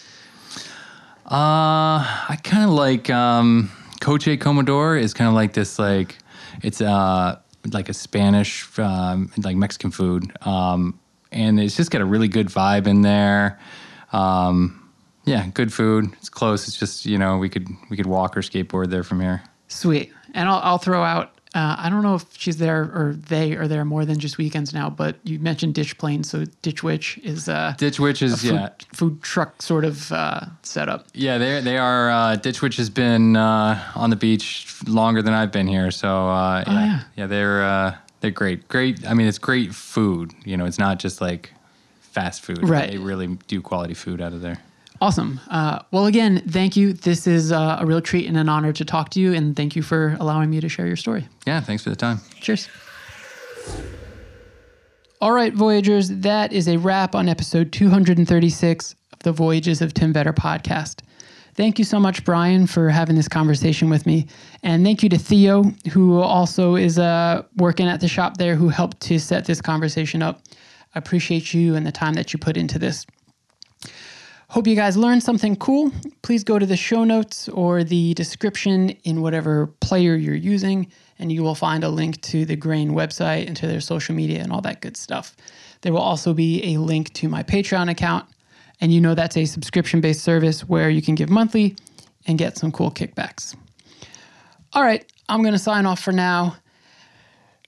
[1.26, 3.70] Uh, I kind of like um,
[4.01, 6.18] Coche Comedor is kind of like this like
[6.62, 7.38] it's uh
[7.72, 10.99] like a Spanish um, like Mexican food, um,
[11.32, 13.59] and it's just got a really good vibe in there.
[14.12, 14.84] Um,
[15.25, 16.12] yeah, good food.
[16.18, 16.68] It's close.
[16.68, 19.43] It's just you know we could we could walk or skateboard there from here.
[19.68, 20.12] Sweet.
[20.35, 21.31] And I'll, I'll throw out.
[21.55, 24.75] Uh, I don't know if she's there or they are there more than just weekends
[24.75, 28.53] now, but you mentioned Ditch Plane, so Ditch Witch is uh, Ditch Witch is food,
[28.55, 31.07] yeah food truck sort of uh, setup.
[31.14, 35.33] yeah they they are uh, Ditch Witch has been uh, on the beach longer than
[35.33, 35.93] I've been here.
[35.93, 37.01] So uh, yeah, Oh, yeah.
[37.14, 38.66] yeah they're uh, they're great.
[38.66, 39.07] Great.
[39.07, 40.33] I mean it's great food.
[40.45, 41.53] You know it's not just like
[42.01, 42.68] fast food.
[42.68, 42.91] Right.
[42.91, 44.59] They really do quality food out of there.
[45.05, 45.39] Awesome.
[45.51, 46.95] Uh, well, again, thank you.
[46.95, 49.77] This is uh, a real treat and an honor to talk to you, and thank
[49.77, 51.29] you for allowing me to share your story.
[51.47, 51.61] Yeah.
[51.61, 52.21] Thanks for the time.
[52.41, 52.71] Cheers.
[55.21, 60.15] All right, Voyagers, that is a wrap on episode 236 of the Voyages of Tim
[60.15, 61.01] Vetter podcast.
[61.55, 64.27] Thank you so much, Brian, for having this conversation with me.
[64.63, 68.71] And thank you to Theo, who also is uh, working at the shop there, who
[68.71, 70.41] helped to set this conversation up.
[70.95, 73.05] I appreciate you and the time that you put into this.
[74.55, 75.91] Hope you guys learned something cool.
[76.23, 80.87] Please go to the show notes or the description in whatever player you're using,
[81.19, 84.41] and you will find a link to the Grain website and to their social media
[84.43, 85.35] and all that good stuff.
[85.81, 88.27] There will also be a link to my Patreon account,
[88.81, 91.75] and you know that's a subscription based service where you can give monthly
[92.29, 93.57] and get some cool kickbacks.
[94.73, 96.55] All right, I'm going to sign off for now.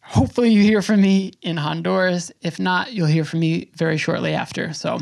[0.02, 2.30] Hopefully, you hear from me in Honduras.
[2.42, 4.72] If not, you'll hear from me very shortly after.
[4.72, 5.00] So,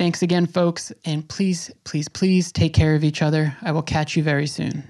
[0.00, 3.54] Thanks again, folks, and please, please, please take care of each other.
[3.60, 4.82] I will catch you very soon.